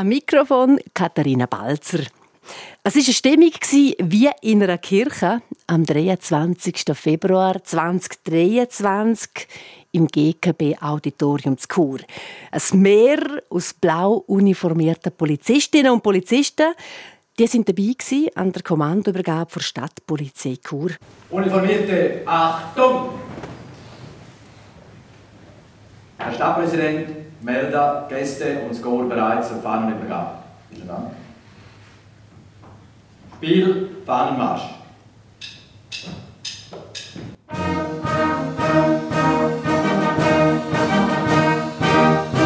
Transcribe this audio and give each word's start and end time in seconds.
Am 0.00 0.08
Mikrofon 0.08 0.80
Katharina 0.94 1.44
Balzer. 1.44 2.04
Es 2.82 2.94
war 2.96 3.02
eine 3.02 3.12
Stimmung 3.12 3.52
wie 4.10 4.30
in 4.40 4.62
einer 4.62 4.78
Kirche 4.78 5.42
am 5.66 5.84
23. 5.84 6.84
Februar 6.94 7.62
2023 7.62 9.46
im 9.92 10.06
GKB 10.06 10.80
Auditorium 10.80 11.58
zu 11.58 11.68
Chur. 11.68 11.98
Ein 12.50 12.80
Meer 12.80 13.42
aus 13.50 13.74
blau 13.74 14.24
uniformierten 14.26 15.12
Polizistinnen 15.12 15.92
und 15.92 16.02
Polizisten, 16.02 16.72
die 17.38 17.46
sind 17.46 17.68
dabei 17.68 17.94
an 18.36 18.52
der 18.52 18.62
Kommandoübergabe 18.62 19.50
der 19.52 19.60
Stadtpolizei 19.60 20.56
Chur. 20.66 20.92
Uniformierte 21.28 22.22
Achtung! 22.24 23.10
Herr 26.16 26.32
Stadtpräsident, 26.32 27.19
Melder, 27.42 28.06
Gäste 28.08 28.60
und 28.66 28.74
Score 28.74 29.04
bereit 29.04 29.44
zur 29.46 29.56
Fahnenübergabe. 29.58 30.32
Vielen 30.70 30.88
Dank. 30.88 31.10
Spiel, 33.36 33.88
Fahnenmarsch. 34.04 34.62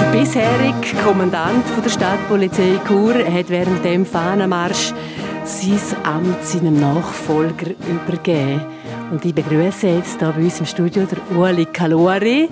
Der 0.01 0.12
bisherige 0.12 0.97
Kommandant 1.05 1.65
der 1.85 1.91
Stadtpolizei 1.91 2.79
Chur 2.87 3.15
hat 3.15 3.49
während 3.49 3.85
dem 3.85 4.07
Fahnenmarsch 4.07 4.93
sein 5.45 5.80
Amt 6.05 6.45
seinem 6.45 6.79
Nachfolger 6.79 7.71
übergeben. 7.91 8.63
Und 9.11 9.24
ich 9.24 9.35
begrüße 9.35 9.88
jetzt 9.88 10.21
hier 10.21 10.33
bei 10.33 10.43
uns 10.43 10.61
im 10.61 10.66
Studio 10.66 11.05
der 11.05 11.19
Ueli 11.37 11.66
Kalori, 11.66 12.49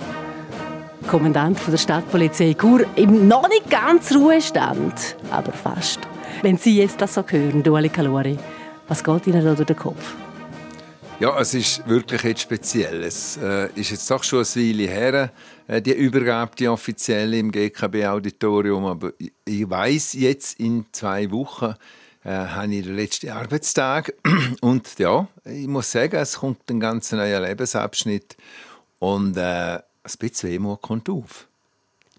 Kommandant 1.07 1.59
der 1.67 1.77
Stadtpolizei 1.77 2.55
Chur, 2.59 2.85
im 2.95 3.27
noch 3.27 3.47
nicht 3.49 3.69
ganz 3.69 4.13
Ruhestand, 4.13 5.15
aber 5.31 5.51
fast. 5.51 5.99
Wenn 6.41 6.57
Sie 6.57 6.77
jetzt 6.77 7.01
das 7.01 7.13
so 7.13 7.23
hören, 7.27 7.63
Ueli 7.67 7.89
Kalori, 7.89 8.37
was 8.87 9.03
geht 9.03 9.27
Ihnen 9.27 9.43
da 9.43 9.53
durch 9.53 9.67
den 9.67 9.75
Kopf? 9.75 10.15
Ja, 11.19 11.39
es 11.39 11.53
ist 11.53 11.87
wirklich 11.87 12.23
jetzt 12.23 12.41
speziell. 12.41 13.03
Es 13.03 13.37
äh, 13.37 13.69
ist 13.75 13.91
jetzt 13.91 14.09
doch 14.09 14.23
schon 14.23 14.39
eine 14.39 14.47
Weile 14.55 14.87
her, 14.87 15.31
äh, 15.67 15.81
die 15.81 15.93
Übergabe, 15.93 16.55
die 16.57 16.67
offizielle 16.67 17.37
im 17.37 17.51
GKB-Auditorium. 17.51 18.85
Aber 18.85 19.13
ich 19.45 19.69
weiß 19.69 20.13
jetzt 20.13 20.59
in 20.59 20.85
zwei 20.91 21.29
Wochen 21.31 21.75
äh, 22.23 22.29
habe 22.29 22.73
ich 22.73 22.83
den 22.83 22.95
letzten 22.95 23.29
Arbeitstag 23.29 24.13
und 24.61 24.97
ja, 24.97 25.27
ich 25.45 25.67
muss 25.67 25.91
sagen, 25.91 26.15
es 26.15 26.39
kommt 26.39 26.69
ein 26.69 26.79
ganz 26.79 27.11
neuer 27.11 27.41
Lebensabschnitt 27.41 28.35
und 28.99 29.37
äh, 29.37 29.79
ein 30.03 30.11
bisschen 30.19 30.49
Wehmut 30.49 30.81
kommt 30.81 31.09
auf. 31.09 31.47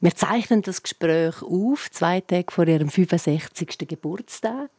Wir 0.01 0.15
zeichnen 0.15 0.63
das 0.63 0.83
Gespräch 0.83 1.43
auf, 1.43 1.91
zwei 1.91 2.21
Tage 2.21 2.51
vor 2.51 2.67
Ihrem 2.67 2.91
65. 2.91 3.89
Geburtstag. 3.89 4.71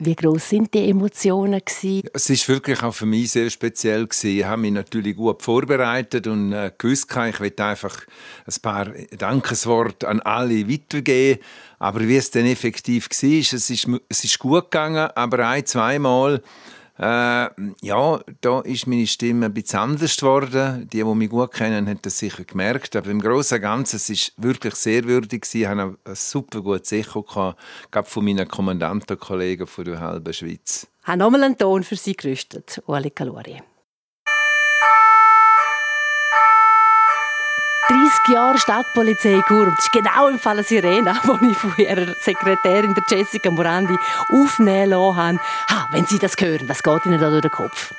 Wie 0.00 0.14
groß 0.14 0.50
sind 0.50 0.74
die 0.74 0.88
Emotionen 0.88 1.60
gewesen? 1.64 2.08
Es 2.12 2.30
ist 2.30 2.48
wirklich 2.48 2.80
auch 2.84 2.94
für 2.94 3.06
mich 3.06 3.32
sehr 3.32 3.50
speziell 3.50 4.06
gewesen. 4.06 4.38
Ich 4.38 4.44
habe 4.44 4.62
mich 4.62 4.70
natürlich 4.70 5.16
gut 5.16 5.42
vorbereitet 5.42 6.28
und 6.28 6.52
äh, 6.52 6.70
gewusst, 6.78 7.10
ich 7.10 7.40
will 7.40 7.52
einfach 7.58 8.06
ein 8.46 8.62
paar 8.62 8.86
Dankesworte 9.16 10.06
an 10.06 10.20
alle 10.20 10.70
weitergeben. 10.70 11.40
Aber 11.80 12.00
wie 12.00 12.16
es 12.16 12.30
dann 12.30 12.46
effektiv 12.46 13.08
war, 13.10 13.30
es 13.30 13.52
ist, 13.52 13.88
es 14.08 14.24
ist 14.24 14.38
gut 14.38 14.70
gegangen, 14.70 15.10
aber 15.16 15.48
ein, 15.48 15.66
zweimal 15.66 16.42
äh, 16.98 17.48
ja, 17.82 18.20
da 18.40 18.60
ist 18.60 18.86
meine 18.86 19.06
Stimme 19.06 19.46
ein 19.46 19.54
bisschen 19.54 19.78
anders 19.78 20.16
geworden. 20.16 20.88
Die, 20.92 20.98
die 20.98 21.04
mich 21.04 21.30
gut 21.30 21.52
kennen, 21.52 21.86
haben 21.86 21.98
das 22.02 22.18
sicher 22.18 22.44
gemerkt. 22.44 22.96
Aber 22.96 23.10
im 23.10 23.20
Großen 23.20 23.56
und 23.56 23.62
Ganzen 23.62 23.96
es 23.96 24.10
ist 24.10 24.32
wirklich 24.36 24.74
sehr 24.74 25.04
würdig. 25.04 25.46
Ich 25.54 25.66
hatte 25.66 25.96
ein 26.04 26.14
super 26.14 26.60
gutes 26.60 26.92
Echo 26.92 27.22
gehabt, 27.22 28.08
von 28.08 28.24
meinen 28.24 28.48
Kommandantenkollegen 28.48 29.66
von 29.66 29.84
der 29.84 30.00
halben 30.00 30.32
Schweiz. 30.32 30.88
Ich 31.02 31.08
habe 31.08 31.18
nochmal 31.18 31.44
einen 31.44 31.56
Ton 31.56 31.84
für 31.84 31.96
Sie 31.96 32.14
gerüstet, 32.14 32.82
Ueli 32.86 33.10
Kalori. 33.10 33.62
30 37.98 38.34
Jahre 38.34 38.58
Stadtpolizei. 38.58 39.42
Und 39.48 39.76
das 39.76 39.84
ist 39.84 39.92
genau 39.92 40.28
im 40.28 40.38
Fall 40.38 40.62
Sirena, 40.62 41.20
die 41.42 41.50
ich 41.50 41.56
von 41.56 41.74
ihrer 41.76 42.14
Sekretärin, 42.20 42.94
der 42.94 43.18
Jessica 43.18 43.50
Morandi, 43.50 43.96
aufnehmen 44.32 44.90
lassen 44.90 45.16
habe. 45.16 45.38
Ha, 45.70 45.88
wenn 45.92 46.06
Sie 46.06 46.18
das 46.18 46.34
hören, 46.38 46.68
was 46.68 46.82
geht 46.82 47.06
Ihnen 47.06 47.20
da 47.20 47.28
durch 47.30 47.42
den 47.42 47.50
Kopf? 47.50 47.92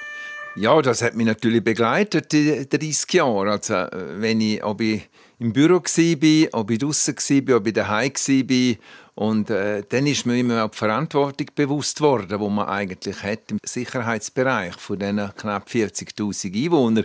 Ja, 0.55 0.81
das 0.81 1.01
hat 1.01 1.15
mich 1.15 1.25
natürlich 1.25 1.63
begleitet, 1.63 2.31
die 2.31 2.67
30 2.67 3.13
Jahre. 3.13 3.51
Also, 3.51 3.73
wenn 3.93 4.41
ich, 4.41 4.63
ob 4.63 4.81
ich 4.81 5.09
im 5.39 5.53
Büro 5.53 5.75
war, 5.75 6.59
ob 6.59 6.71
ich 6.71 6.79
draußen 6.79 7.15
war, 7.47 7.57
ob 7.57 7.67
ich 7.67 7.73
daheim 7.73 8.11
war. 8.13 8.75
Und 9.15 9.49
äh, 9.49 9.83
dann 9.89 10.07
ist 10.07 10.25
mir 10.25 10.37
immer 10.37 10.63
auch 10.63 10.71
die 10.71 10.77
Verantwortung 10.77 11.47
bewusst 11.53 11.99
worden, 11.99 12.39
die 12.39 12.49
man 12.49 12.69
eigentlich 12.69 13.21
hat 13.21 13.51
im 13.51 13.59
Sicherheitsbereich 13.65 14.75
von 14.75 14.97
diesen 14.97 15.35
knapp 15.35 15.67
40'000 15.67 16.55
Einwohnern. 16.55 17.03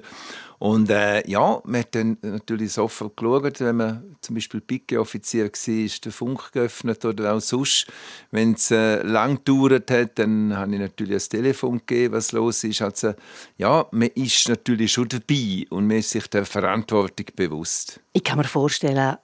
Und 0.65 0.89
äh, 0.89 1.23
ja, 1.29 1.61
man 1.67 1.81
hat 1.83 1.95
dann 1.95 2.17
natürlich 2.23 2.73
sofort 2.73 3.19
geschaut, 3.19 3.61
wenn 3.61 3.77
man 3.77 4.17
zum 4.23 4.35
Beispiel 4.35 4.63
Picke-Offizier 4.63 5.45
war, 5.45 5.75
ist 5.75 6.05
der 6.07 6.11
Funk 6.11 6.53
geöffnet 6.53 7.05
oder 7.05 7.35
auch 7.35 7.41
sonst. 7.41 7.87
Wenn 8.31 8.55
es 8.55 8.71
äh, 8.71 9.03
lang 9.03 9.45
gedauert 9.45 9.91
hat, 9.91 10.19
dann 10.19 10.57
habe 10.57 10.73
ich 10.73 10.81
natürlich 10.81 11.17
das 11.17 11.29
Telefon 11.29 11.83
gegeben, 11.85 12.15
was 12.15 12.33
los 12.33 12.65
ist. 12.65 12.81
Also 12.81 13.13
ja, 13.59 13.85
man 13.91 14.09
ist 14.15 14.49
natürlich 14.49 14.91
schon 14.91 15.07
dabei 15.07 15.67
und 15.69 15.87
man 15.87 15.99
ist 15.99 16.09
sich 16.09 16.29
der 16.29 16.47
Verantwortung 16.47 17.27
bewusst. 17.37 18.01
Ich 18.15 18.25
kann 18.25 18.39
mir 18.39 18.45
vorstellen, 18.45 19.19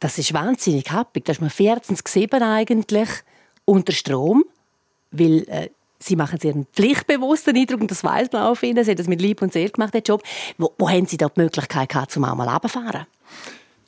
das 0.00 0.18
ist 0.18 0.34
wahnsinnig 0.34 0.90
happig. 0.90 1.24
Da 1.24 1.30
ist 1.30 1.40
man 1.40 1.50
14 1.50 1.98
eigentlich 2.42 3.10
unter 3.64 3.92
Strom, 3.92 4.42
weil 5.12 5.48
äh, 5.50 5.68
Sie 6.02 6.16
machen 6.16 6.40
sehr 6.40 6.54
einen 6.54 6.66
pflichtbewussten 6.72 7.56
Eindruck 7.56 7.82
und 7.82 7.90
das 7.90 8.02
weiß 8.02 8.32
man 8.32 8.42
auf 8.42 8.62
Ihnen. 8.62 8.82
Sie 8.84 8.90
haben 8.90 8.96
das 8.96 9.06
mit 9.06 9.20
Lieb 9.20 9.42
und 9.42 9.52
Seele 9.52 9.70
gemacht, 9.70 9.92
den 9.92 10.02
Job. 10.02 10.22
Wo, 10.56 10.72
wo 10.78 10.88
haben 10.88 11.06
Sie 11.06 11.18
da 11.18 11.28
die 11.28 11.40
Möglichkeit 11.40 11.90
gehabt, 11.90 12.10
zum 12.10 12.24
einmal 12.24 12.48
runterfahren? 12.48 13.06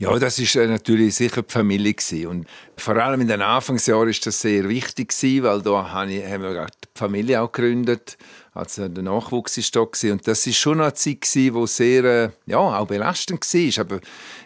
Ja, 0.02 0.18
das 0.18 0.36
ist 0.40 0.56
äh, 0.56 0.66
natürlich 0.66 1.14
sicher 1.14 1.42
die 1.42 1.52
Familie 1.52 1.94
gewesen. 1.94 2.26
und 2.26 2.46
vor 2.76 2.96
allem 2.96 3.20
in 3.20 3.28
den 3.28 3.40
Anfangsjahren 3.40 4.08
ist 4.08 4.26
das 4.26 4.40
sehr 4.40 4.68
wichtig 4.68 5.10
gewesen, 5.10 5.44
weil 5.44 5.62
da 5.62 5.92
haben 5.92 6.10
wir 6.10 6.66
die 6.66 6.88
Familie 6.92 7.40
auch 7.40 7.52
gegründet, 7.52 8.18
also 8.52 8.88
der 8.88 9.04
Nachwuchs 9.04 9.56
ist 9.58 9.76
da 9.76 9.84
gewesen. 9.84 10.10
und 10.10 10.26
das 10.26 10.44
ist 10.44 10.56
schon 10.56 10.80
eine 10.80 10.92
Zeit 10.94 11.24
wo 11.52 11.66
sehr 11.66 12.04
äh, 12.04 12.30
ja 12.46 12.58
auch 12.58 12.86
belastend 12.88 13.42
war. 13.42 13.84
Aber 13.84 14.00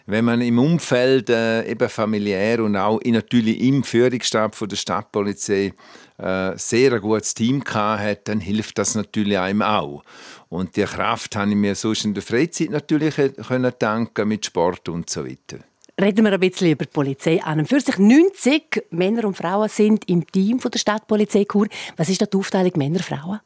wenn 0.04 0.26
man 0.26 0.42
im 0.42 0.58
Umfeld 0.58 1.30
äh, 1.30 1.66
eben 1.66 1.88
familiär 1.88 2.62
und 2.62 2.76
auch 2.76 3.00
natürlich 3.02 3.58
im 3.62 3.82
Führungsstab 3.82 4.54
von 4.54 4.68
der 4.68 4.76
Stadtpolizei 4.76 5.72
äh, 6.18 6.52
sehr 6.56 6.92
ein 6.92 7.00
gutes 7.00 7.34
Team 7.34 7.62
hat, 7.64 8.28
dann 8.28 8.40
hilft 8.40 8.78
das 8.78 8.94
natürlich 8.94 9.38
einem 9.38 9.62
auch. 9.62 10.02
Und 10.48 10.76
die 10.76 10.84
Kraft 10.84 11.36
habe 11.36 11.50
ich 11.50 11.56
mir 11.56 11.74
sonst 11.74 12.04
in 12.04 12.14
der 12.14 12.22
Freizeit 12.22 12.70
natürlich 12.70 13.14
können 13.14 13.72
danken 13.78 14.28
mit 14.28 14.46
Sport 14.46 14.88
und 14.88 15.10
so 15.10 15.24
weiter. 15.24 15.58
Reden 16.00 16.24
wir 16.26 16.32
ein 16.32 16.40
bisschen 16.40 16.70
über 16.72 16.84
die 16.84 16.90
Polizei 16.90 17.42
an. 17.42 17.64
Für 17.64 17.80
sich 17.80 17.98
90 17.98 18.84
Männer 18.90 19.24
und 19.24 19.36
Frauen 19.36 19.68
sind 19.70 20.08
im 20.10 20.26
Team 20.26 20.60
der 20.60 20.78
Stadtpolizei 20.78 21.46
Chur. 21.50 21.68
Was 21.96 22.10
ist 22.10 22.20
da 22.20 22.26
die 22.26 22.36
Aufteilung 22.36 22.72
Männer-Frauen? 22.76 23.40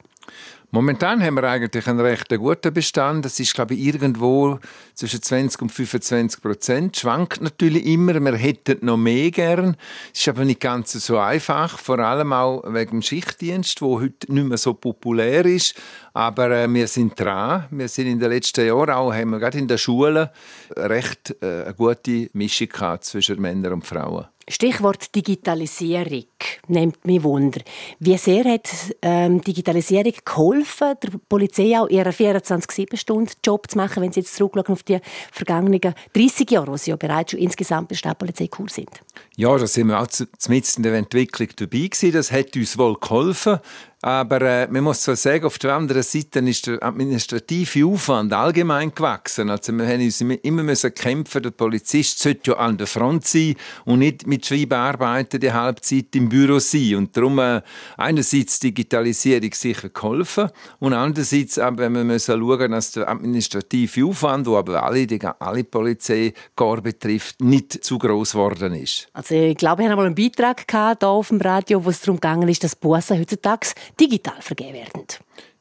Momentan 0.73 1.21
haben 1.21 1.35
wir 1.35 1.43
eigentlich 1.43 1.89
einen 1.89 1.99
recht 1.99 2.29
guten 2.29 2.73
Bestand. 2.73 3.25
Das 3.25 3.41
ist, 3.41 3.55
glaube 3.55 3.75
ich, 3.75 3.87
irgendwo 3.87 4.61
zwischen 4.95 5.21
20 5.21 5.63
und 5.63 5.71
25 5.71 6.41
Prozent. 6.41 6.97
Schwankt 6.97 7.41
natürlich 7.41 7.85
immer. 7.87 8.15
Wir 8.21 8.37
hätten 8.37 8.79
noch 8.87 8.97
mehr 8.97 9.33
gern. 9.33 9.77
Ist 10.15 10.29
aber 10.29 10.45
nicht 10.45 10.61
ganz 10.61 10.93
so 10.93 11.19
einfach. 11.19 11.77
Vor 11.77 11.99
allem 11.99 12.33
auch 12.33 12.63
wegen 12.73 12.93
dem 12.93 13.03
Schichtdienst, 13.03 13.81
der 13.81 13.89
heute 13.89 14.33
nicht 14.33 14.47
mehr 14.47 14.59
so 14.59 14.75
populär 14.75 15.45
ist. 15.45 15.75
Aber 16.13 16.49
äh, 16.53 16.73
wir 16.73 16.87
sind 16.87 17.19
dran. 17.19 17.67
Wir 17.73 17.89
sind 17.89 18.07
in 18.07 18.21
den 18.21 18.31
letzten 18.31 18.65
Jahren 18.65 18.91
auch, 18.91 19.13
haben 19.13 19.31
wir 19.31 19.41
gerade 19.41 19.59
in 19.59 19.67
der 19.67 19.79
Schule 19.79 20.31
recht 20.77 21.35
äh, 21.43 21.65
eine 21.65 21.75
gute 21.75 22.31
Mischung 22.33 22.69
gehabt 22.69 23.05
zwischen 23.05 23.41
Männern 23.41 23.73
und 23.73 23.87
Frauen. 23.87 24.27
Stichwort 24.51 25.15
Digitalisierung 25.15 26.25
nimmt 26.67 27.05
mich 27.07 27.23
Wunder. 27.23 27.61
Wie 28.01 28.17
sehr 28.19 28.45
hat 28.45 28.69
ähm, 29.01 29.41
Digitalisierung 29.41 30.13
geholfen, 30.25 30.95
der 31.01 31.11
Polizei 31.29 31.79
auch 31.79 31.89
ihren 31.89 32.13
24-7-Stunden-Job 32.13 33.71
zu 33.71 33.79
machen, 33.79 34.03
wenn 34.03 34.13
Sie 34.13 34.21
jetzt 34.21 34.35
zurückschauen 34.35 34.67
auf 34.67 34.83
die 34.83 34.99
vergangenen 35.31 35.95
30 36.15 36.51
Jahre, 36.51 36.73
wo 36.73 36.77
Sie 36.77 36.91
ja 36.91 36.97
bereits 36.97 37.31
schon 37.31 37.41
insgesamt 37.41 37.89
bei 37.89 37.93
der 37.93 37.99
Stadtpolizei 37.99 38.49
cool 38.59 38.69
sind? 38.69 38.91
Ja, 39.37 39.57
da 39.57 39.67
sind 39.69 39.87
wir 39.87 40.01
auch 40.01 40.09
mitten 40.49 40.79
in 40.79 40.83
der 40.83 40.95
Entwicklung 40.95 41.49
dabei 41.55 41.87
gewesen. 41.87 42.13
Das 42.13 42.33
hat 42.33 42.57
uns 42.57 42.77
wohl 42.77 42.97
geholfen. 42.99 43.61
Aber 44.03 44.41
äh, 44.41 44.67
man 44.69 44.85
muss 44.85 45.03
zwar 45.03 45.17
sagen, 45.17 45.45
auf 45.45 45.59
der 45.59 45.75
anderen 45.75 46.03
Seite 46.03 46.39
ist 46.41 46.67
der 46.67 46.83
administrative 46.83 47.85
Aufwand 47.85 48.33
allgemein 48.33 48.95
gewachsen. 48.95 49.51
Also 49.51 49.73
wir 49.75 49.87
haben 49.87 50.01
uns 50.01 50.23
immer 50.23 50.63
müssen 50.63 50.95
kämpfen. 50.95 51.43
Der 51.43 51.51
Polizist 51.51 52.19
sollte 52.19 52.53
ja 52.53 52.57
an 52.57 52.79
der 52.79 52.87
Front 52.87 53.27
sein 53.27 53.57
und 53.85 53.99
nicht 53.99 54.27
mit 54.27 54.47
Schreiben 54.47 54.73
arbeiten, 54.73 55.39
die 55.39 55.53
Halbzeit 55.53 56.17
im 56.17 56.31
Büro 56.31 56.59
sein. 56.61 56.95
Und 56.97 57.15
darum 57.15 57.39
äh, 57.41 57.61
einerseits 57.99 58.59
Digitalisierung 58.61 59.53
sicher 59.53 59.91
geholfen 59.91 60.49
und 60.79 60.95
andererseits 60.95 61.59
aber, 61.59 61.91
wir 61.91 62.05
müssen 62.05 62.41
schauen, 62.41 62.71
dass 62.73 62.93
der 62.93 63.07
administrative 63.07 64.07
Aufwand, 64.07 64.47
der 64.47 64.55
aber 64.55 64.83
alle, 64.83 65.07
die, 65.07 65.21
alle 65.39 65.65
Polizei 65.65 66.33
betrifft, 66.57 67.43
nicht 67.43 67.85
zu 67.85 67.99
groß 67.99 68.33
geworden 68.33 68.75
ist. 68.75 69.09
Also 69.13 69.35
ich 69.35 69.57
glaube, 69.57 69.83
wir 69.83 69.87
haben 69.87 69.93
einmal 69.93 70.07
einen 70.07 70.15
Beitrag 70.15 70.67
gehabt, 70.67 71.03
hier 71.03 71.09
auf 71.09 71.29
dem 71.29 71.41
Radio, 71.41 71.85
wo 71.85 71.91
es 71.91 72.01
darum 72.01 72.19
ging, 72.19 72.47
dass 72.61 72.77
Bussen 72.77 73.19
heutzutage 73.19 73.69
digital 73.99 74.41
vergeben 74.41 74.75
werden. 74.75 75.07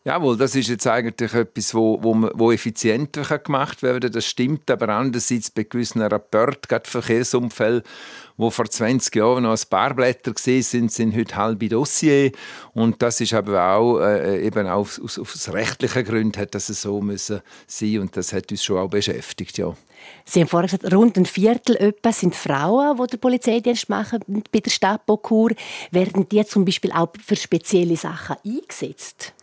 Jawohl, 0.05 0.37
das 0.37 0.55
ist 0.55 0.69
jetzt 0.69 0.87
eigentlich 0.87 1.33
etwas, 1.33 1.73
wo, 1.73 2.01
wo, 2.01 2.29
wo 2.33 2.51
effizienter 2.51 3.37
gemacht 3.37 3.83
werden 3.83 4.01
kann. 4.01 4.11
Das 4.13 4.25
stimmt, 4.25 4.71
aber 4.71 4.89
andererseits 4.89 5.51
bei 5.51 5.63
gewissen 5.63 6.01
Rapporten, 6.01 6.67
gerade 6.67 6.89
Verkehrsumfällen, 6.89 7.83
wo 8.39 8.49
vor 8.49 8.69
20 8.69 9.13
Jahren 9.15 9.43
noch 9.43 9.51
ein 9.51 9.69
paar 9.69 9.93
Blätter 9.93 10.31
sind, 10.37 10.91
sind 10.93 11.13
heute 11.13 11.35
halbe 11.35 11.67
Dossier. 11.67 12.31
Und 12.73 13.01
das 13.01 13.19
ist 13.19 13.33
aber 13.33 13.73
auch 13.73 13.99
äh, 13.99 14.45
eben 14.45 14.65
auch 14.65 14.79
aus, 14.79 15.19
aus 15.19 15.49
rechtlichen 15.51 16.05
Gründen 16.05 16.39
hat 16.39 16.55
das 16.55 16.67
so 16.67 17.01
müssen 17.01 17.41
sein 17.67 17.99
und 17.99 18.15
das 18.15 18.31
hat 18.31 18.49
uns 18.49 18.63
schon 18.63 18.77
auch 18.77 18.89
beschäftigt, 18.89 19.57
ja. 19.57 19.75
Sie 20.23 20.39
haben 20.39 20.47
vorhin 20.47 20.69
gesagt, 20.69 20.93
rund 20.93 21.17
ein 21.17 21.25
Viertel 21.25 21.75
etwa 21.75 22.13
sind 22.13 22.33
Frauen, 22.33 22.95
die 22.95 23.07
den 23.07 23.19
Polizeidienst 23.19 23.89
machen 23.89 24.23
bei 24.49 24.61
der 24.61 24.71
Stadt 24.71 25.05
Bokur. 25.05 25.51
Werden 25.91 26.29
die 26.29 26.45
zum 26.45 26.63
Beispiel 26.63 26.93
auch 26.93 27.09
für 27.21 27.35
spezielle 27.35 27.97
Sachen 27.97 28.37
eingesetzt? 28.45 29.33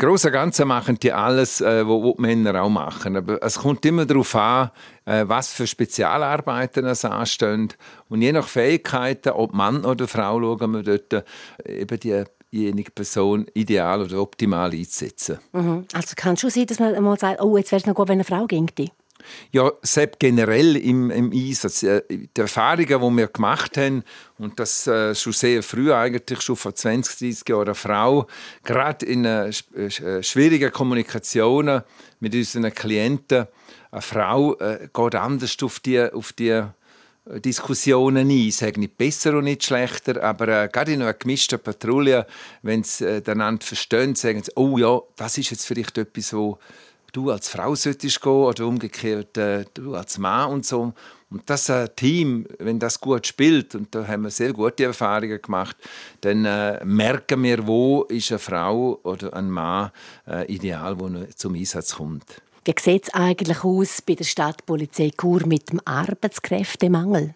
Große 0.00 0.30
Ganze 0.30 0.64
machen 0.64 0.98
die 0.98 1.12
alles, 1.12 1.60
äh, 1.60 1.86
was 1.86 2.14
die 2.16 2.22
Männer 2.22 2.62
auch 2.62 2.70
machen. 2.70 3.18
Aber 3.18 3.42
es 3.42 3.58
kommt 3.58 3.84
immer 3.84 4.06
darauf 4.06 4.34
an, 4.34 4.70
äh, 5.04 5.24
was 5.26 5.52
für 5.52 5.66
Spezialarbeiten 5.66 6.86
es 6.86 7.04
anstehen. 7.04 7.68
Und 8.08 8.22
je 8.22 8.32
nach 8.32 8.48
Fähigkeiten, 8.48 9.28
ob 9.28 9.52
Mann 9.52 9.84
oder 9.84 10.08
Frau, 10.08 10.40
schauen 10.40 10.72
wir 10.72 10.82
dort 10.82 11.12
äh, 11.12 11.80
eben 11.82 12.00
die 12.00 12.24
diejenige 12.50 12.92
Person 12.92 13.46
ideal 13.52 14.00
oder 14.00 14.22
optimal 14.22 14.72
einzusetzen. 14.72 15.38
Mhm. 15.52 15.84
Also 15.92 16.14
kann 16.16 16.32
es 16.32 16.40
schon 16.40 16.50
sein, 16.50 16.64
dass 16.64 16.78
man 16.78 16.98
mal 17.02 17.18
sagt, 17.18 17.42
oh, 17.42 17.58
jetzt 17.58 17.70
wäre 17.70 17.80
es 17.80 17.86
noch 17.86 17.94
gut, 17.94 18.08
wenn 18.08 18.14
eine 18.14 18.24
Frau 18.24 18.46
ginge. 18.46 18.90
Ja, 19.52 19.72
selbst 19.82 20.20
generell 20.20 20.76
im, 20.76 21.10
im 21.10 21.32
Einsatz. 21.32 21.80
Die 21.80 22.28
Erfahrungen, 22.36 22.86
die 22.86 23.16
wir 23.18 23.28
gemacht 23.28 23.76
haben, 23.76 24.02
und 24.38 24.58
das 24.58 24.86
äh, 24.86 25.14
schon 25.14 25.32
sehr 25.32 25.62
früh, 25.62 25.92
eigentlich 25.92 26.40
schon 26.40 26.56
vor 26.56 26.74
20, 26.74 27.18
30 27.18 27.48
Jahren, 27.48 27.68
eine 27.68 27.74
Frau, 27.74 28.26
gerade 28.64 29.06
in 29.06 29.24
äh, 29.24 29.48
äh, 29.48 30.22
schwierigen 30.22 30.72
Kommunikationen 30.72 31.82
mit 32.20 32.34
unseren 32.34 32.72
Klienten, 32.74 33.46
eine 33.92 34.02
Frau 34.02 34.54
geht 34.54 35.14
anders 35.16 35.56
auf 35.62 35.80
die, 35.80 36.00
auf 36.00 36.32
die 36.32 36.62
Diskussionen 37.38 38.28
ein. 38.28 38.30
Ich 38.30 38.56
sage 38.56 38.80
nicht 38.80 38.96
besser 38.96 39.34
und 39.34 39.44
nicht 39.44 39.64
schlechter, 39.64 40.22
aber 40.22 40.48
äh, 40.48 40.68
gerade 40.68 40.92
in 40.92 41.02
einer 41.02 41.14
gemischten 41.14 41.60
Patrouille, 41.60 42.26
wenn 42.62 42.82
sie 42.82 43.04
äh, 43.04 43.22
einander 43.30 43.64
verstehen, 43.64 44.14
sagen 44.14 44.42
sie, 44.42 44.52
oh 44.56 44.78
ja, 44.78 45.00
das 45.16 45.38
ist 45.38 45.50
jetzt 45.50 45.66
vielleicht 45.66 45.96
etwas, 45.98 46.32
wo 46.32 46.58
du 47.12 47.30
als 47.30 47.48
Frau 47.48 47.74
solltest 47.74 48.20
gehen 48.20 48.32
oder 48.32 48.66
umgekehrt 48.66 49.36
äh, 49.36 49.64
du 49.74 49.94
als 49.94 50.18
Mann 50.18 50.50
und 50.50 50.66
so. 50.66 50.92
Und 51.30 51.48
das 51.48 51.68
äh, 51.68 51.88
Team, 51.94 52.46
wenn 52.58 52.78
das 52.78 53.00
gut 53.00 53.26
spielt, 53.26 53.74
und 53.74 53.94
da 53.94 54.06
haben 54.06 54.22
wir 54.22 54.30
sehr 54.30 54.52
gute 54.52 54.84
Erfahrungen 54.84 55.40
gemacht, 55.40 55.76
dann 56.22 56.44
äh, 56.44 56.84
merken 56.84 57.42
wir, 57.44 57.66
wo 57.66 58.02
ist 58.04 58.32
eine 58.32 58.40
Frau 58.40 58.98
oder 59.04 59.32
ein 59.34 59.50
Mann 59.50 59.90
äh, 60.26 60.52
ideal, 60.52 60.98
wo 60.98 61.08
zum 61.36 61.54
Einsatz 61.54 61.94
kommt. 61.94 62.42
Wie 62.64 62.74
sieht 62.78 63.04
es 63.04 63.14
eigentlich 63.14 63.64
aus 63.64 64.02
bei 64.02 64.14
der 64.14 64.24
Stadtpolizei 64.24 65.12
Chur 65.18 65.46
mit 65.46 65.70
dem 65.70 65.80
Arbeitskräftemangel? 65.84 67.34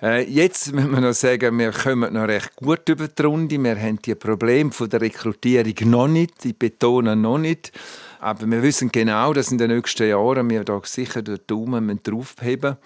Äh, 0.00 0.24
jetzt 0.30 0.72
müssen 0.72 0.90
wir 0.90 1.00
noch 1.00 1.14
sagen, 1.14 1.58
wir 1.58 1.72
kommen 1.72 2.12
noch 2.12 2.28
recht 2.28 2.54
gut 2.56 2.86
über 2.88 3.08
die 3.08 3.22
Runde. 3.22 3.62
Wir 3.62 3.80
haben 3.80 4.00
die 4.02 4.14
Probleme 4.14 4.70
der 4.70 5.00
Rekrutierung 5.00 5.90
noch 5.90 6.08
nicht, 6.08 6.44
ich 6.44 6.56
betone 6.56 7.16
noch 7.16 7.38
nicht. 7.38 7.72
Aber 8.26 8.50
wir 8.50 8.60
wissen 8.60 8.90
genau, 8.90 9.32
dass 9.32 9.52
in 9.52 9.58
den 9.58 9.70
nächsten 9.70 10.08
Jahren 10.08 10.50
wir 10.50 10.64
da 10.64 10.80
sicher 10.82 11.22
den 11.22 11.38
Daumen 11.46 12.00
draufheben 12.02 12.76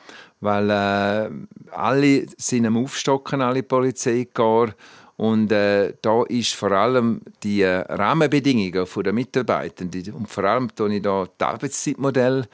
weil 0.43 0.69
äh, 0.71 1.31
alle 1.73 2.27
sind 2.37 2.67
am 2.67 2.77
Aufstocken, 2.77 3.41
alle 3.41 3.63
Polizeikorps. 3.63 4.75
Und 5.17 5.51
äh, 5.51 5.95
da 6.03 6.25
ist 6.25 6.55
vor 6.55 6.73
allem 6.73 7.23
die 7.43 7.63
äh, 7.63 7.77
Rahmenbedingungen 7.89 8.87
der 9.03 9.13
Mitarbeitenden 9.15 10.13
und 10.13 10.29
vor 10.29 10.45
allem 10.45 10.69
ich 10.91 11.03
da 11.03 11.27
das 11.39 11.49
Arbeitszeitmodell, 11.49 12.47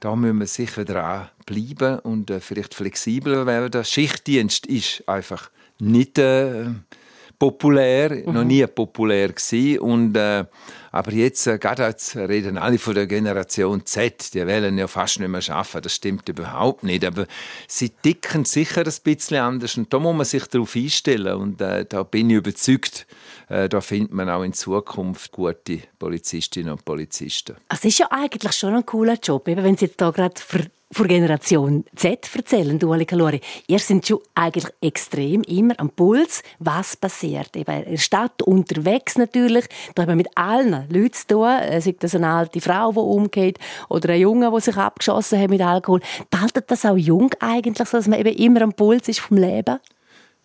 da 0.00 0.14
müssen 0.14 0.38
wir 0.38 0.46
sicher 0.46 0.84
dran 0.84 1.30
bleiben 1.46 1.98
und 2.00 2.30
äh, 2.30 2.40
vielleicht 2.40 2.74
flexibler 2.74 3.46
werden. 3.46 3.84
Schichtdienst 3.84 4.66
ist 4.66 5.02
einfach 5.06 5.50
nicht 5.78 6.18
äh, 6.18 6.66
populär, 7.38 8.22
mhm. 8.26 8.32
noch 8.32 8.44
nie 8.44 8.66
populär 8.66 9.28
gewesen. 9.28 9.78
und 9.78 10.16
äh, 10.16 10.44
aber 10.94 11.10
jetzt, 11.10 11.48
äh, 11.48 11.58
gerade 11.58 11.82
jetzt 11.82 12.14
reden 12.14 12.56
alle 12.56 12.78
von 12.78 12.94
der 12.94 13.08
Generation 13.08 13.84
Z, 13.84 14.32
die 14.32 14.46
wollen 14.46 14.78
ja 14.78 14.86
fast 14.86 15.18
nicht 15.18 15.28
mehr 15.28 15.42
arbeiten. 15.50 15.82
Das 15.82 15.92
stimmt 15.92 16.28
überhaupt 16.28 16.84
nicht. 16.84 17.04
Aber 17.04 17.26
sie 17.66 17.90
dicken 18.04 18.44
sicher 18.44 18.86
ein 18.86 18.92
bisschen 19.02 19.38
anders. 19.38 19.76
Und 19.76 19.92
da 19.92 19.98
muss 19.98 20.14
man 20.14 20.24
sich 20.24 20.46
darauf 20.46 20.76
einstellen. 20.76 21.34
Und 21.34 21.60
äh, 21.60 21.84
da 21.84 22.04
bin 22.04 22.30
ich 22.30 22.36
überzeugt, 22.36 23.08
äh, 23.48 23.68
da 23.68 23.80
findet 23.80 24.12
man 24.12 24.30
auch 24.30 24.44
in 24.44 24.52
Zukunft 24.52 25.32
gute 25.32 25.80
Polizistinnen 25.98 26.70
und 26.70 26.84
Polizisten. 26.84 27.56
Es 27.68 27.84
ist 27.84 27.98
ja 27.98 28.06
eigentlich 28.12 28.52
schon 28.52 28.76
ein 28.76 28.86
cooler 28.86 29.18
Job, 29.20 29.48
eben 29.48 29.64
wenn 29.64 29.76
Sie 29.76 29.86
jetzt 29.86 30.00
da 30.00 30.12
gerade 30.12 30.40
von 30.92 31.08
Generation 31.08 31.84
Z 31.96 32.30
erzählen, 32.34 32.78
du 32.78 32.92
Ali 32.92 33.04
Kalori. 33.04 33.40
Ihr 33.66 33.78
seid 33.78 34.06
schon 34.06 34.20
eigentlich 34.34 34.66
extrem 34.80 35.42
immer 35.42 35.74
am 35.78 35.90
Puls, 35.90 36.42
was 36.58 36.96
passiert. 36.96 37.56
Eben 37.56 37.82
in 37.82 37.90
der 37.92 37.98
Stadt 37.98 38.42
unterwegs 38.42 39.18
natürlich, 39.18 39.66
da 39.94 40.02
haben 40.02 40.10
wir 40.10 40.16
mit 40.16 40.28
allen 40.36 40.86
Leuten 40.88 41.12
zu 41.12 41.26
tun, 41.26 41.48
äh, 41.48 41.80
sei 41.80 41.96
das 41.98 42.14
eine 42.14 42.28
alte 42.28 42.60
Frau, 42.60 42.92
die 42.92 42.98
umgeht, 42.98 43.58
oder 43.88 44.10
ein 44.10 44.20
Junge, 44.20 44.50
der 44.50 44.60
sich 44.60 44.76
abgeschossen 44.76 45.40
hat 45.40 45.50
mit 45.50 45.62
Alkohol. 45.62 46.00
Behaltet 46.30 46.70
das 46.70 46.86
auch 46.86 46.96
jung 46.96 47.30
eigentlich, 47.40 47.88
dass 47.88 48.06
man 48.06 48.20
eben 48.20 48.34
immer 48.36 48.62
am 48.62 48.72
Puls 48.72 49.08
ist 49.08 49.20
vom 49.20 49.38
Leben? 49.38 49.80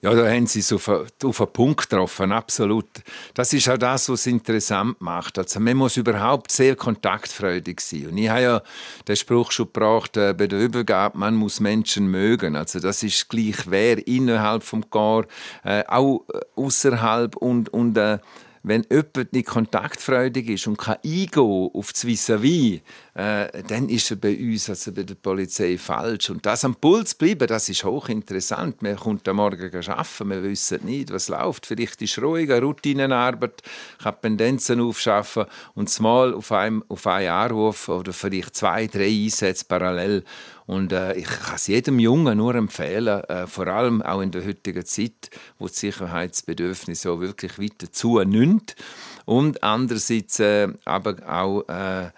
Ja, 0.02 0.14
da 0.14 0.30
haben 0.30 0.48
Sie 0.48 0.60
es 0.60 0.72
auf, 0.72 0.88
auf 0.88 1.42
einen 1.42 1.52
Punkt 1.52 1.90
getroffen, 1.90 2.32
absolut. 2.32 2.88
Das 3.34 3.52
ist 3.52 3.68
auch 3.68 3.78
das, 3.78 4.08
was 4.08 4.22
es 4.22 4.28
interessant 4.28 5.02
macht. 5.02 5.38
Also 5.38 5.60
man 5.60 5.76
muss 5.76 5.98
überhaupt 5.98 6.54
sehr 6.54 6.78
kontaktfreudig 6.78 7.82
sein. 7.82 8.08
Und 8.08 8.18
ich 8.18 8.30
habe 8.30 8.42
ja 8.42 8.62
den 9.10 9.18
Spruch 9.18 9.52
schon 9.52 9.66
gebracht, 9.66 10.16
äh, 10.16 10.34
bei 10.34 10.48
der 10.48 10.60
Übergabe, 10.60 11.18
man 11.18 11.36
muss 11.36 11.60
Menschen 11.60 12.08
mögen. 12.08 12.56
Also 12.56 12.80
das 12.80 13.04
ist 13.04 13.28
gleich 13.28 13.58
wer 13.66 14.08
innerhalb 14.08 14.64
vom 14.64 14.90
Chor, 14.90 15.26
äh, 15.66 15.84
auch 15.86 16.24
äh, 16.34 16.40
außerhalb 16.56 17.36
und, 17.36 17.68
und 17.68 17.98
äh, 17.98 18.20
wenn 18.64 18.86
jemand 18.90 19.34
nicht 19.34 19.48
kontaktfreudig 19.48 20.50
ist 20.50 20.68
und 20.68 20.78
kann 20.78 20.98
eingehen 21.04 21.70
auf 21.74 21.92
das 21.92 22.06
Vis-à-vis, 22.06 22.82
äh, 23.20 23.64
dann 23.68 23.90
ist 23.90 24.12
er 24.12 24.18
bei 24.18 24.38
uns, 24.38 24.70
also 24.70 24.94
bei 24.94 25.04
der 25.04 25.16
Polizei, 25.16 25.78
falsch. 25.78 26.30
Und 26.30 26.46
das 26.46 26.64
am 26.64 26.76
Puls 26.76 27.16
bleiben, 27.16 27.48
das 27.48 27.68
ist 27.68 27.84
hochinteressant. 27.84 28.82
Man 28.82 28.96
kommt 28.96 29.28
am 29.28 29.36
Morgen 29.36 29.76
arbeiten, 29.76 30.30
wir 30.30 30.44
wissen 30.44 30.86
nicht, 30.86 31.12
was 31.12 31.28
läuft. 31.28 31.66
Vielleicht 31.66 32.02
ist 32.02 32.18
ruhig, 32.20 32.50
eine 32.50 32.62
Routinenarbeit, 32.62 33.62
kann 34.02 34.16
Pendenzen 34.22 34.80
aufschaffen 34.80 35.46
und 35.76 36.00
mal 36.00 36.34
auf 36.34 36.52
einem, 36.54 36.82
auf 36.88 37.06
einen 37.08 37.30
Anruf 37.30 37.90
oder 37.90 38.14
vielleicht 38.14 38.56
zwei, 38.56 38.88
drei 38.88 39.10
Einsätze 39.10 39.66
parallel 39.68 40.24
und 40.70 40.94
äh, 40.94 41.16
ich 41.16 41.26
kann 41.26 41.56
es 41.56 41.66
jedem 41.66 41.98
Jungen 41.98 42.38
nur 42.38 42.54
empfehlen, 42.54 43.24
äh, 43.24 43.48
vor 43.48 43.66
allem 43.66 44.04
auch 44.04 44.22
in 44.22 44.30
der 44.30 44.46
heutigen 44.46 44.86
Zeit, 44.86 45.32
wo 45.58 45.66
das 45.66 45.80
Sicherheitsbedürfnis 45.80 47.02
so 47.02 47.20
wirklich 47.20 47.58
weiter 47.58 47.92
zunimmt. 47.92 48.76
Und 49.26 49.64
andererseits 49.64 50.40
äh, 50.40 50.68
aber 50.86 51.16
auch 51.28 51.68
äh, 51.70 52.12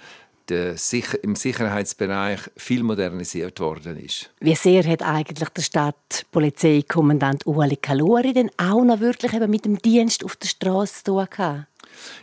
im 0.52 1.36
Sicherheitsbereich 1.36 2.42
viel 2.58 2.84
modernisiert 2.84 3.60
worden 3.60 3.98
ist. 3.98 4.30
Wie 4.40 4.56
sehr 4.56 4.84
hat 4.84 5.02
eigentlich 5.02 5.50
der 5.50 5.62
Stadtpolizeikommandant 5.62 7.46
Ueli 7.48 7.78
Kalori 7.78 8.34
denn 8.34 8.52
auch 8.58 8.84
noch 8.84 9.00
wirklich 9.00 9.34
eben 9.34 9.50
mit 9.50 9.66
dem 9.66 9.78
Dienst 9.78 10.24
auf 10.24 10.36
der 10.36 10.48
Straße 10.48 11.04
zu 11.04 11.04
tun 11.04 11.28
gehabt? 11.30 11.66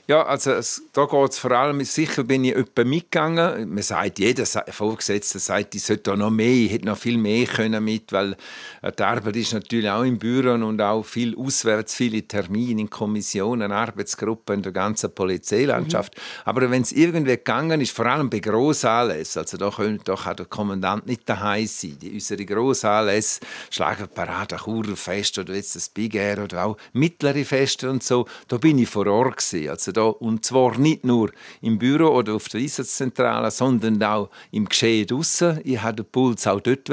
Ja, 0.06 0.25
also 0.25 0.52
es, 0.52 0.82
da 0.92 1.04
geht 1.04 1.30
es 1.30 1.38
vor 1.38 1.52
allem, 1.52 1.85
sicher 1.85 2.25
bin 2.25 2.44
ich 2.44 2.56
etwa 2.56 2.82
mitgegangen. 2.85 3.68
Man 3.68 3.82
sagt, 3.82 4.18
jeder 4.18 4.47
Vorgesetzte 4.47 5.38
sagt, 5.38 5.75
ich 5.75 5.82
sollte 5.82 6.16
noch 6.16 6.30
mehr, 6.30 6.47
ich 6.47 6.73
hätte 6.73 6.87
noch 6.87 6.97
viel 6.97 7.18
mehr 7.18 7.47
können 7.47 7.85
mit, 7.85 8.12
weil 8.12 8.35
äh, 8.80 8.90
die 8.90 9.02
Arbeit 9.02 9.37
ist 9.37 9.52
natürlich 9.52 9.90
auch 9.90 10.04
im 10.04 10.18
Büro 10.18 10.52
und 10.54 10.80
auch 10.80 11.02
viel 11.02 11.37
auswärts, 11.37 11.94
viele 11.94 12.23
Termine 12.23 12.80
in 12.80 12.90
Kommissionen, 12.90 13.70
Arbeitsgruppen 13.70 14.56
in 14.56 14.62
der 14.62 14.73
ganzen 14.73 15.14
Polizeilandschaft. 15.14 16.16
Mhm. 16.16 16.23
Aber 16.47 16.70
wenn 16.70 16.82
es 16.82 16.92
irgendwie 16.92 17.32
gegangen 17.32 17.80
ist, 17.80 17.92
vor 17.92 18.06
allem 18.06 18.30
bei 18.30 18.40
Grossanlässen, 18.40 19.42
also 19.42 19.56
da, 19.58 19.70
können, 19.70 20.00
da 20.04 20.14
kann 20.14 20.37
der 20.37 20.47
Kommandant 20.47 21.06
nicht 21.06 21.28
daheim 21.28 21.66
sein. 21.66 21.99
Die, 22.00 22.12
unsere 22.12 22.44
Grossanlässe, 22.44 23.40
Schlagerparade, 23.70 24.56
Churfest 24.56 25.38
oder 25.38 25.54
jetzt 25.54 25.76
das 25.76 25.88
Big 25.88 26.14
Air 26.14 26.44
oder 26.44 26.64
auch 26.64 26.76
mittlere 26.92 27.44
Feste 27.44 27.90
und 27.90 28.02
so, 28.02 28.26
da 28.49 28.56
bin 28.56 28.78
ich 28.78 28.88
vor 28.88 29.06
Ort 29.06 29.37
gewesen. 29.37 29.67
Also 29.68 29.92
da, 29.92 30.02
und 30.04 30.44
zwar 30.44 30.78
nicht 30.78 31.04
nur 31.04 31.30
im 31.60 31.78
Büro 31.78 32.08
oder 32.08 32.34
auf 32.34 32.48
der 32.48 32.60
Einsatzzentrale, 32.60 33.50
sondern 33.50 34.02
auch 34.02 34.30
im 34.50 34.68
Geschehen 34.68 35.06
draussen. 35.06 35.60
Ich 35.64 35.82
wollte 35.82 36.02
den 36.02 36.10
Puls 36.10 36.46
auch 36.46 36.60
dort 36.60 36.88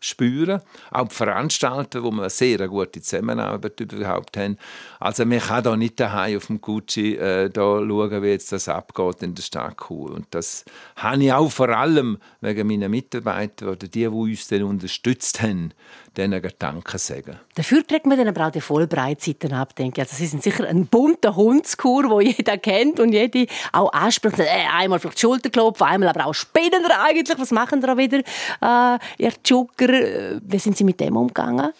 spüren. 0.00 0.60
Auch 0.90 1.08
die 1.08 1.14
Veranstalter, 1.14 2.02
wo 2.02 2.10
wir 2.10 2.22
eine 2.22 2.30
sehr 2.30 2.66
gute 2.68 3.00
Zusammenarbeit 3.00 3.80
überhaupt 3.80 4.36
haben. 4.36 4.56
Also 5.00 5.24
man 5.24 5.40
kann 5.40 5.64
da 5.64 5.76
nicht 5.76 5.98
daheim 5.98 6.36
auf 6.36 6.46
dem 6.46 6.60
Gucci 6.60 7.16
äh, 7.16 7.50
da 7.50 7.78
schauen, 7.78 8.22
wie 8.22 8.28
jetzt 8.28 8.52
das 8.52 8.68
abgeht 8.68 9.22
in 9.22 9.34
der 9.34 9.42
Stadt 9.42 9.76
Chur. 9.76 10.12
Und 10.12 10.26
das 10.30 10.64
habe 10.96 11.24
ich 11.24 11.32
auch 11.32 11.50
vor 11.50 11.68
allem 11.68 12.18
wegen 12.40 12.66
meiner 12.66 12.88
Mitarbeiter 12.88 13.72
oder 13.72 13.88
die, 13.88 14.00
die 14.00 14.06
uns 14.06 14.48
dann 14.48 14.62
unterstützt 14.62 15.42
haben, 15.42 15.72
denen 16.16 16.42
Danke 16.58 16.98
sagen. 16.98 17.38
Dafür 17.54 17.82
kriegt 17.82 18.06
man 18.06 18.18
dann 18.18 18.28
aber 18.28 18.46
auch 18.46 18.50
die 18.50 18.60
Vollbreitseiten 18.60 19.52
ab, 19.52 19.74
denke 19.76 20.00
ich. 20.00 20.06
Also 20.06 20.16
sie 20.16 20.26
sind 20.26 20.42
sicher 20.42 20.66
ein 20.66 20.86
bunter 20.86 21.36
Hundskur, 21.36 22.10
wo 22.10 22.20
jeder 22.20 22.58
kennt 22.58 23.00
und 23.00 23.12
jede 23.12 23.46
auch 23.72 23.92
anspricht. 23.92 24.38
Äh, 24.38 24.46
einmal 24.72 24.98
vielleicht 24.98 25.20
Schulterklopfen, 25.20 25.86
einmal 25.86 26.08
aber 26.08 26.26
auch 26.26 26.34
Spinnender 26.34 27.02
eigentlich. 27.02 27.38
Was 27.38 27.50
machen 27.50 27.80
da 27.80 27.96
wieder, 27.96 28.18
äh, 28.18 28.98
ihr 29.18 29.32
Joker? 29.44 29.88
Äh, 29.88 30.40
wie 30.42 30.58
sind 30.58 30.76
Sie 30.76 30.84
mit 30.84 31.00
dem 31.00 31.16
umgegangen? 31.16 31.72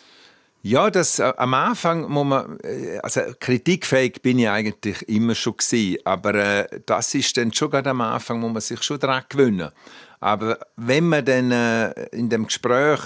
Ja, 0.63 0.91
das, 0.91 1.19
äh, 1.19 1.33
am 1.37 1.55
Anfang 1.55 2.09
muss 2.11 2.27
man, 2.27 2.59
äh, 2.61 2.99
also 2.99 3.21
kritikfähig 3.39 4.21
bin 4.23 4.41
ich 4.41 4.49
eigentlich 4.49 5.09
immer 5.09 5.35
schon 5.35 5.57
gewesen, 5.57 5.99
aber 6.05 6.35
äh, 6.35 6.81
das 6.85 7.15
ist 7.15 7.37
dann 7.37 7.53
schon 7.53 7.71
gerade 7.71 7.91
am 7.91 8.01
Anfang, 8.01 8.41
muss 8.41 8.53
man 8.53 8.61
sich 8.61 8.83
schon 8.83 8.99
daran 8.99 9.23
gewöhnen. 9.29 9.71
Aber 10.21 10.59
wenn 10.77 11.09
man 11.09 11.25
dann 11.25 11.53
äh, 11.53 11.91
in 12.09 12.29
dem 12.29 12.47
Gespräch 12.47 13.01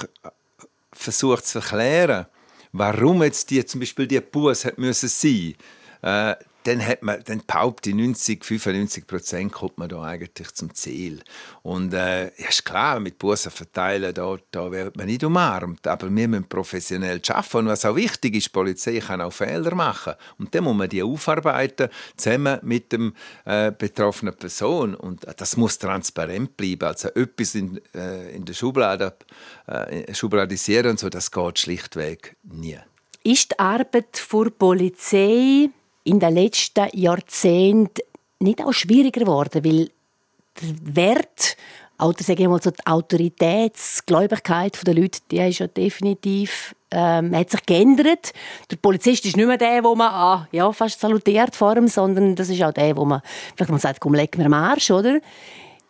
versucht 1.02 1.47
zu 1.47 1.59
erklären, 1.59 2.26
warum 2.73 3.23
jetzt 3.23 3.50
die, 3.50 3.64
zum 3.64 3.80
Beispiel 3.80 4.06
die 4.06 4.21
Bus 4.21 4.64
hat 4.64 4.78
müssen 4.78 5.09
sein, 5.09 5.54
äh, 6.02 6.35
dann 6.64 6.87
hat 6.87 7.02
man, 7.02 7.23
dann 7.25 7.42
behaupte 7.47 7.95
90, 7.95 8.45
95 8.45 9.07
Prozent 9.07 9.52
kommt 9.52 9.78
man 9.78 9.88
da 9.88 10.02
eigentlich 10.02 10.52
zum 10.54 10.75
Ziel. 10.75 11.23
Und 11.62 11.92
äh, 11.92 12.25
ja, 12.25 12.49
ist 12.49 12.64
klar, 12.64 13.00
mit 13.00 13.19
Bussen 13.19 13.50
verteilen, 13.50 14.14
da, 14.14 14.37
da 14.50 14.71
wird 14.71 14.97
man 14.97 15.07
nicht 15.07 15.25
umarmt. 15.25 15.87
Aber 15.87 16.14
wir 16.14 16.28
müssen 16.28 16.49
professionell 16.49 17.21
arbeiten. 17.28 17.57
Und 17.59 17.66
was 17.66 17.85
auch 17.85 17.97
wichtig 17.97 18.37
ist, 18.37 18.47
die 18.47 18.50
Polizei 18.50 18.99
kann 19.00 19.21
auch 19.21 19.33
Fehler 19.33 19.75
machen. 19.75 20.14
Und 20.38 20.54
dann 20.54 20.64
muss 20.64 20.76
man 20.76 20.88
die 20.88 21.02
aufarbeiten, 21.02 21.88
zusammen 22.16 22.59
mit 22.62 22.92
dem 22.92 23.14
äh, 23.45 23.73
betroffenen 23.73 24.35
Person. 24.35 24.95
Und 24.95 25.26
das 25.37 25.57
muss 25.57 25.78
transparent 25.78 26.57
bleiben. 26.57 26.88
Also 26.88 27.09
etwas 27.09 27.54
in, 27.54 27.81
äh, 27.95 28.35
in 28.35 28.45
der 28.45 28.54
Schublade 28.54 29.14
äh, 29.66 30.14
schubladisieren 30.14 30.92
und 30.92 30.99
so, 30.99 31.09
das 31.09 31.31
geht 31.31 31.59
schlichtweg 31.59 32.37
nie. 32.42 32.78
Ist 33.25 33.52
die 33.52 33.59
Arbeit 33.59 34.21
der 34.33 34.50
Polizei 34.50 35.71
in 36.04 36.21
den 36.21 36.35
letzten 36.35 36.88
Jahrzehnten 36.92 38.02
nicht 38.40 38.61
auch 38.61 38.73
schwieriger 38.73 39.21
geworden, 39.21 39.64
weil 39.64 39.90
der 40.61 40.97
Wert 40.97 41.56
oder 41.99 42.23
sagen 42.23 42.40
wir 42.40 42.49
mal 42.49 42.62
so 42.62 42.71
die 42.71 42.85
Autoritätsgläubigkeit 42.85 44.87
der 44.87 44.94
Leute, 44.94 45.21
die 45.30 45.38
ist 45.38 45.61
ja 45.61 45.68
definitiv 45.68 46.75
ähm, 46.90 47.35
hat 47.35 47.50
sich 47.50 47.64
geändert. 47.64 48.32
Der 48.71 48.76
Polizist 48.76 49.25
ist 49.25 49.37
nicht 49.37 49.47
mehr 49.47 49.56
der, 49.56 49.82
wo 49.85 49.94
man 49.94 50.09
ah, 50.09 50.49
ja, 50.52 50.71
fast 50.73 51.00
salutiert 51.00 51.56
vor 51.56 51.76
ihm, 51.76 51.88
sondern 51.88 52.37
das 52.37 52.49
ist 52.49 52.62
auch 52.62 52.73
der, 52.73 52.97
wo 52.97 53.04
man 53.04 53.23
vielleicht 53.54 53.71
mal 53.71 53.78
sagt, 53.78 54.00
komm, 54.00 54.14
leg 54.14 54.37
mir 54.37 54.47
am 54.47 54.54
Arsch, 54.54 54.90
oder? 54.90 55.21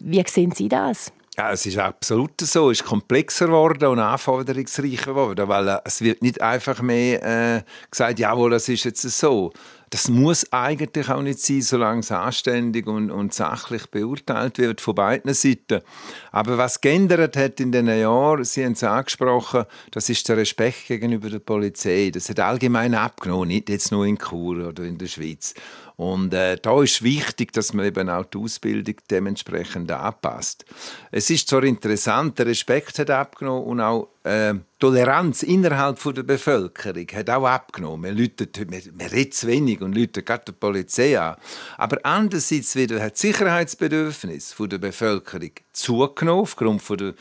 Wie 0.01 0.23
sehen 0.27 0.53
Sie 0.53 0.69
das? 0.69 1.13
Ja, 1.37 1.51
es 1.51 1.65
ist 1.65 1.79
absolut 1.79 2.41
so. 2.41 2.71
Es 2.71 2.81
ist 2.81 2.87
komplexer 2.87 3.47
geworden 3.47 3.89
und 3.89 3.99
anforderungsreicher 3.99 5.13
geworden, 5.13 5.49
weil 5.49 5.69
äh, 5.69 5.79
es 5.85 6.03
wird 6.03 6.23
nicht 6.23 6.41
einfach 6.43 6.83
mehr 6.83 7.57
äh, 7.57 7.63
gesagt, 7.91 8.19
jawohl, 8.19 8.51
das 8.51 8.69
ist 8.69 8.85
jetzt 8.85 9.03
so. 9.03 9.51
Das 9.93 10.09
muss 10.09 10.51
eigentlich 10.55 11.11
auch 11.11 11.21
nicht 11.21 11.39
sein, 11.41 11.61
solange 11.61 12.01
es 12.01 12.11
anständig 12.11 12.87
und, 12.87 13.11
und 13.11 13.35
sachlich 13.35 13.89
beurteilt 13.89 14.57
wird 14.57 14.81
von 14.81 14.95
beiden 14.95 15.35
Seiten. 15.35 15.83
Aber 16.31 16.57
was 16.57 16.81
geändert 16.81 17.37
hat 17.37 17.61
in 17.61 17.73
den 17.73 17.89
Jahren, 17.89 18.43
Sie 18.43 18.65
haben 18.65 18.73
es 18.73 18.83
angesprochen, 18.83 19.67
das 19.91 20.09
ist 20.09 20.27
der 20.31 20.39
Respekt 20.39 20.87
gegenüber 20.89 21.29
der 21.29 21.41
Polizei. 21.41 22.11
Das 22.11 22.31
hat 22.31 22.41
allgemein 22.41 22.95
abgenommen, 22.95 23.49
nicht 23.49 23.69
jetzt 23.69 23.93
nur 23.93 24.07
in 24.07 24.17
Chur 24.17 24.67
oder 24.67 24.83
in 24.83 24.97
der 24.97 25.09
Schweiz. 25.09 25.53
Und 25.97 26.33
äh, 26.35 26.57
da 26.61 26.83
ist 26.83 27.03
wichtig, 27.03 27.53
dass 27.53 27.73
man 27.73 27.87
eben 27.87 28.09
auch 28.09 28.25
die 28.25 28.39
Ausbildung 28.39 28.97
dementsprechend 29.11 29.91
anpasst. 29.91 30.65
Es 31.11 31.31
ist 31.31 31.49
zwar 31.49 31.65
interessant, 31.65 32.39
der 32.39 32.47
Respekt 32.47 32.99
hat 32.99 33.11
abgenommen 33.11 33.65
und 33.65 33.81
auch 33.81 34.09
äh, 34.25 34.55
Toleranz 34.79 35.43
innerhalb 35.43 35.99
von 35.99 36.15
der 36.15 36.23
Bevölkerung 36.23 37.07
hat 37.13 37.31
auch 37.31 37.47
abgenommen. 37.47 38.11
Man, 38.11 38.17
läutet, 38.17 38.59
man, 38.71 38.81
man 38.97 39.07
redet 39.09 39.35
zu 39.35 39.47
wenig 39.47 39.81
und 39.81 39.95
läutet 39.95 40.27
gerade 40.27 40.45
die 40.49 40.53
Polizei 40.53 41.19
an. 41.19 41.37
Aber 41.77 41.99
andererseits 42.05 42.75
wieder 42.75 43.01
hat 43.01 43.13
das 43.13 43.21
Sicherheitsbedürfnis 43.21 44.53
von 44.53 44.69
der 44.69 44.79
Bevölkerung 44.79 45.53
zugenommen 45.73 46.43
aufgrund 46.43 46.83
von 46.83 46.99
der 46.99 47.15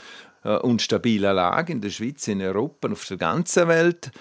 äh, 0.43 0.57
unstabilen 0.57 1.35
Lage 1.35 1.73
in 1.73 1.81
der 1.81 1.89
Schweiz, 1.89 2.27
in 2.27 2.41
Europa 2.41 2.87
und 2.87 2.93
auf 2.93 3.05
der 3.05 3.17
ganzen 3.17 3.67
Welt. 3.67 4.11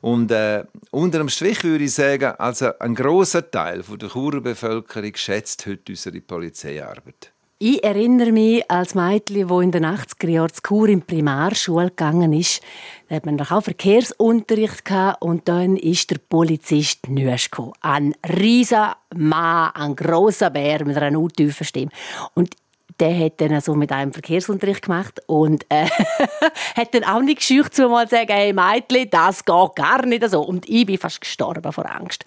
Und 0.00 0.30
äh, 0.30 0.64
unter 0.90 1.18
dem 1.18 1.28
Strich 1.28 1.64
würde 1.64 1.84
ich 1.84 1.94
sagen, 1.94 2.32
also 2.38 2.78
ein 2.78 2.94
großer 2.94 3.50
Teil 3.50 3.82
von 3.82 3.98
der 3.98 4.10
Churer 4.10 4.40
Bevölkerung 4.40 5.14
schätzt 5.14 5.66
heute 5.66 5.92
unsere 5.92 6.20
Polizeiarbeit. 6.20 7.32
Ich 7.62 7.84
erinnere 7.84 8.32
mich 8.32 8.70
als 8.70 8.94
Mädchen, 8.94 9.50
wo 9.50 9.60
in 9.60 9.70
den 9.70 9.84
80er 9.84 10.30
Jahren 10.30 10.50
zu 10.50 10.62
Chur 10.62 10.88
in 10.88 11.02
Primarschule 11.02 11.90
gegangen 11.90 12.32
ist. 12.32 12.62
Da 13.08 13.16
hat 13.16 13.26
man 13.26 13.36
noch 13.36 13.50
auch 13.50 13.62
Verkehrsunterricht 13.62 14.86
gehabt 14.86 15.20
und 15.20 15.46
dann 15.46 15.76
ist 15.76 16.10
der 16.10 16.16
Polizist 16.26 17.10
Nüsch 17.10 17.50
Ein 17.82 18.14
riesiger 18.26 18.96
Mann, 19.14 19.72
ein 19.74 19.94
großer 19.94 20.48
Bär 20.48 20.86
mit 20.86 20.96
einer 20.96 21.28
tiefen 21.28 21.66
Stimme. 21.66 21.90
Und 22.32 22.56
der 22.98 23.18
hat 23.18 23.40
dann 23.40 23.52
also 23.52 23.74
mit 23.74 23.92
einem 23.92 24.12
Verkehrsunterricht 24.12 24.82
gemacht 24.82 25.20
und 25.26 25.64
äh, 25.68 25.86
hat 26.76 26.94
dann 26.94 27.04
auch 27.04 27.22
nicht 27.22 27.38
gescheucht, 27.38 27.74
zu 27.74 27.88
mal 27.88 28.08
sagen, 28.08 28.32
hey 28.32 28.52
Mädchen, 28.52 29.08
das 29.10 29.44
geht 29.44 29.76
gar 29.76 30.04
nicht 30.06 30.28
so. 30.28 30.42
Und 30.42 30.68
ich 30.68 30.86
bin 30.86 30.98
fast 30.98 31.20
gestorben 31.20 31.72
vor 31.72 31.90
Angst. 31.90 32.24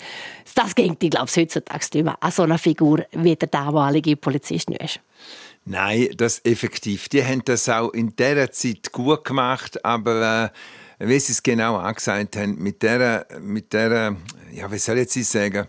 Das 0.55 0.75
ging, 0.75 0.95
ich 1.01 1.09
glaube, 1.09 1.31
heutzutage 1.35 1.85
nicht 1.93 2.05
mehr 2.05 2.17
an 2.19 2.31
so 2.31 2.43
eine 2.43 2.57
Figur, 2.57 3.05
wie 3.11 3.35
der 3.35 3.49
damalige 3.49 4.15
Polizist 4.15 4.69
ist. 4.69 4.99
Nein, 5.65 6.09
das 6.17 6.43
effektiv. 6.43 7.09
Die 7.09 7.23
haben 7.23 7.43
das 7.45 7.69
auch 7.69 7.89
in 7.91 8.15
dieser 8.15 8.51
Zeit 8.51 8.91
gut 8.91 9.23
gemacht, 9.23 9.83
aber 9.85 10.51
äh, 10.99 11.07
wie 11.07 11.19
Sie 11.19 11.31
es 11.31 11.41
genau 11.41 11.77
angesagt 11.77 12.35
haben, 12.35 12.55
mit 12.61 12.83
der, 12.83 13.25
mit 13.41 13.73
der, 13.73 14.15
ja, 14.51 14.71
wie 14.71 14.77
soll 14.77 14.97
ich 14.99 15.15
jetzt 15.15 15.31
sagen, 15.31 15.67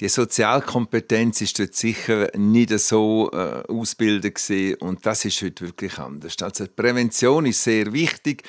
die 0.00 0.08
Sozialkompetenz 0.08 1.40
ist 1.40 1.58
dort 1.58 1.74
sicher 1.74 2.28
nicht 2.36 2.70
so 2.78 3.30
äh, 3.32 3.62
ausgebildet 3.68 4.40
und 4.80 5.06
das 5.06 5.24
ist 5.24 5.40
heute 5.40 5.66
wirklich 5.66 5.98
anders. 5.98 6.36
Also 6.42 6.66
Prävention 6.74 7.46
ist 7.46 7.62
sehr 7.62 7.92
wichtig. 7.92 8.42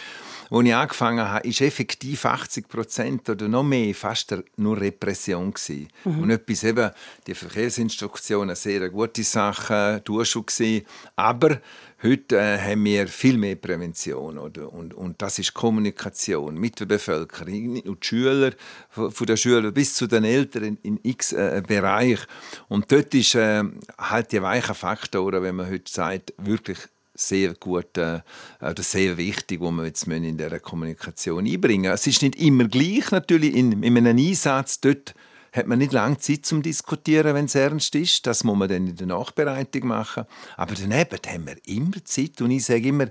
Als 0.50 0.66
ich 0.66 0.76
angefangen 0.76 1.28
habe, 1.28 1.48
ist 1.48 1.62
effektiv 1.62 2.26
80 2.26 2.68
Prozent 2.68 3.30
oder 3.30 3.48
noch 3.48 3.64
mehr 3.64 3.94
fast 3.94 4.34
nur 4.56 4.80
Repression 4.80 5.54
gewesen. 5.54 5.90
Mhm. 6.06 6.24
Und 6.24 6.30
etwas 6.30 6.64
eben, 6.64 6.92
die 7.28 7.34
Verkehrsinstruktion, 7.34 8.44
eine 8.44 8.56
sehr 8.56 8.90
gute 8.90 9.24
Sache, 9.24 10.02
Durchschau 10.06 10.44
gewesen. 10.44 10.86
Aber 11.16 11.62
Heute 12.04 12.38
äh, 12.38 12.60
haben 12.60 12.86
wir 12.86 13.08
viel 13.08 13.40
mehr 13.40 13.56
Prävention 13.56 14.38
oder? 14.38 14.72
Und, 14.72 14.94
und 14.94 15.20
das 15.20 15.40
ist 15.40 15.56
Kommunikation 15.56 16.56
mit 16.56 16.80
der 16.80 16.86
Bevölkerung, 16.86 17.82
nur 17.84 17.96
die 17.96 18.06
Schüler, 18.06 18.52
von 18.90 19.26
den 19.26 19.36
Schülern 19.36 19.74
bis 19.74 19.96
zu 19.96 20.06
den 20.06 20.24
Eltern 20.24 20.78
in, 20.84 21.00
x 21.02 21.34
äh, 21.34 21.64
Bereich. 21.68 22.20
Und 22.68 22.92
dort 22.92 23.16
ist 23.16 23.34
äh, 23.34 23.64
halt 23.98 24.32
die 24.32 24.44
weichen 24.44 24.76
Faktoren, 24.76 25.42
wenn 25.42 25.56
man 25.56 25.72
heute 25.72 25.92
sagt, 25.92 26.36
wirklich 26.38 26.78
sehr 27.16 27.56
gut 27.56 27.98
äh, 27.98 28.20
oder 28.62 28.84
sehr 28.84 29.18
wichtig, 29.18 29.60
wo 29.60 29.72
wir 29.72 29.86
jetzt 29.86 30.06
in 30.06 30.38
der 30.38 30.60
Kommunikation 30.60 31.48
einbringen. 31.48 31.92
Es 31.92 32.06
ist 32.06 32.22
nicht 32.22 32.36
immer 32.36 32.68
gleich 32.68 33.10
natürlich 33.10 33.56
in, 33.56 33.82
in 33.82 33.98
einem 33.98 34.18
Einsatz 34.18 34.80
dort 34.82 35.16
hat 35.54 35.68
man 35.68 35.80
nicht 35.80 35.94
lange 35.94 36.18
Zeit 36.18 36.46
zum 36.46 36.62
Diskutieren, 36.62 37.36
wenn 37.36 37.46
es 37.46 37.56
ernst 37.56 37.96
ist. 37.96 38.26
Das 38.28 38.44
muss 38.44 38.58
man 38.58 38.70
dann 38.70 38.88
in 38.88 38.96
der 38.96 39.08
Nachbereitung 39.08 39.88
machen. 39.88 40.26
Aber 40.56 40.74
daneben 40.76 41.20
haben 41.26 41.48
wir 41.48 41.58
immer 41.66 42.04
Zeit. 42.04 42.42
Und 42.42 42.52
ich 42.52 42.66
sage 42.66 42.88
immer, 42.88 43.08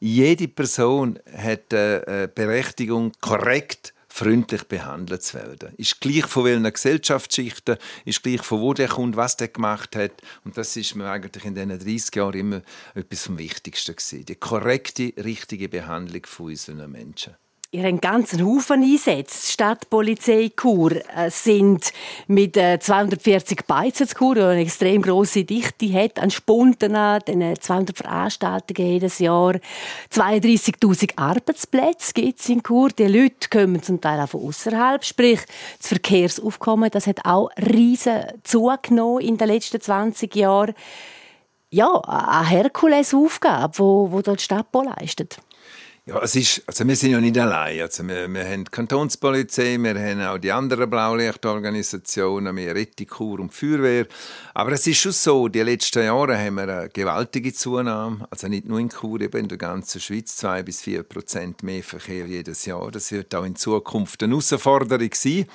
jede 0.00 0.48
Person 0.48 1.18
hat 1.36 1.72
äh, 1.72 2.02
eine 2.06 2.28
Berechtigung, 2.28 3.12
korrekt 3.20 3.94
freundlich 4.14 4.62
behandelt 4.68 5.24
zu 5.24 5.38
werden. 5.38 5.74
Ist 5.76 6.00
gleich 6.00 6.26
von 6.26 6.44
welchen 6.44 6.72
Gesellschaftsschichten, 6.72 7.78
ist 8.04 8.22
gleich 8.22 8.42
von 8.42 8.60
wo 8.60 8.72
der 8.72 8.86
kommt, 8.86 9.16
was 9.16 9.36
der 9.36 9.48
gemacht 9.48 9.96
hat. 9.96 10.12
Und 10.44 10.56
das 10.56 10.76
ist 10.76 10.94
mir 10.94 11.10
eigentlich 11.10 11.44
in 11.44 11.56
diesen 11.56 11.76
30 11.76 12.14
Jahren 12.14 12.34
immer 12.34 12.62
etwas 12.94 13.26
vom 13.26 13.38
Wichtigsten 13.38 13.96
gewesen. 13.96 14.24
Die 14.24 14.36
korrekte, 14.36 15.12
richtige 15.24 15.68
Behandlung 15.68 16.26
von 16.26 16.46
unseren 16.46 16.92
Menschen. 16.92 17.34
Ihr 17.74 17.80
habt 17.80 17.88
einen 17.88 18.00
ganzen 18.00 18.46
Haufen 18.46 18.84
eingesetzt. 18.84 19.48
Die 19.48 19.52
Stadtpolizei 19.52 20.52
Chur 20.56 20.92
äh, 20.92 21.28
sind 21.28 21.92
mit 22.28 22.54
240 22.54 23.58
äh, 23.58 23.62
Beizen 23.66 24.06
zu 24.06 24.14
Chur, 24.14 24.36
die 24.36 24.42
eine 24.42 24.60
extrem 24.60 25.02
grosse 25.02 25.42
Dichte 25.42 25.92
hat 25.92 26.20
an 26.20 26.30
Spunden, 26.30 26.94
an 26.94 27.20
200 27.60 27.96
Veranstaltungen 27.96 28.90
jedes 28.92 29.18
Jahr. 29.18 29.56
32'000 30.12 31.14
Arbeitsplätze 31.16 32.12
gibt 32.12 32.38
es 32.38 32.48
in 32.48 32.62
Chur. 32.62 32.90
Die 32.90 33.08
Leute 33.08 33.48
kommen 33.50 33.82
zum 33.82 34.00
Teil 34.00 34.20
auch 34.20 34.28
von 34.28 34.46
außerhalb. 34.46 35.04
Sprich, 35.04 35.40
das 35.78 35.88
Verkehrsaufkommen 35.88 36.90
das 36.92 37.08
hat 37.08 37.24
auch 37.24 37.50
riesen 37.56 38.22
zugenommen 38.44 39.20
in 39.20 39.36
den 39.36 39.48
letzten 39.48 39.80
20 39.80 40.36
Jahren. 40.36 40.74
Ja, 41.70 41.90
eine 42.06 42.46
Herkulesaufgabe, 42.46 44.22
die 44.22 44.30
die 44.30 44.38
Stadt 44.38 44.68
leistet. 44.72 45.40
Ja, 46.06 46.20
es 46.22 46.36
ist, 46.36 46.62
also 46.66 46.86
wir 46.86 46.96
sind 46.96 47.12
ja 47.12 47.20
nicht 47.20 47.38
allein. 47.38 47.80
Also 47.80 48.06
wir, 48.06 48.28
wir 48.28 48.44
haben 48.44 48.64
die 48.64 48.70
Kantonspolizei, 48.70 49.78
wir 49.78 49.94
haben 49.94 50.20
auch 50.20 50.36
die 50.36 50.52
anderen 50.52 50.90
Blaulichtorganisationen, 50.90 52.54
wir 52.54 52.74
Rettikur 52.74 53.40
und 53.40 53.54
Feuerwehr. 53.54 54.06
Aber 54.52 54.72
es 54.72 54.86
ist 54.86 54.98
schon 54.98 55.12
so, 55.12 55.48
die 55.48 55.62
letzten 55.62 56.04
Jahre 56.04 56.36
haben 56.36 56.56
wir 56.56 56.64
eine 56.64 56.90
gewaltige 56.90 57.54
Zunahme. 57.54 58.26
Also 58.28 58.48
nicht 58.48 58.68
nur 58.68 58.80
in 58.80 58.90
Chur, 58.90 59.18
eben 59.22 59.38
in 59.38 59.48
der 59.48 59.56
ganzen 59.56 59.98
Schweiz 59.98 60.36
zwei 60.36 60.62
bis 60.62 60.82
vier 60.82 61.04
Prozent 61.04 61.62
mehr 61.62 61.82
Verkehr 61.82 62.26
jedes 62.26 62.66
Jahr. 62.66 62.90
Das 62.90 63.10
wird 63.10 63.34
auch 63.34 63.44
in 63.44 63.56
Zukunft 63.56 64.22
eine 64.22 64.32
Herausforderung 64.32 65.14
sein. 65.14 65.46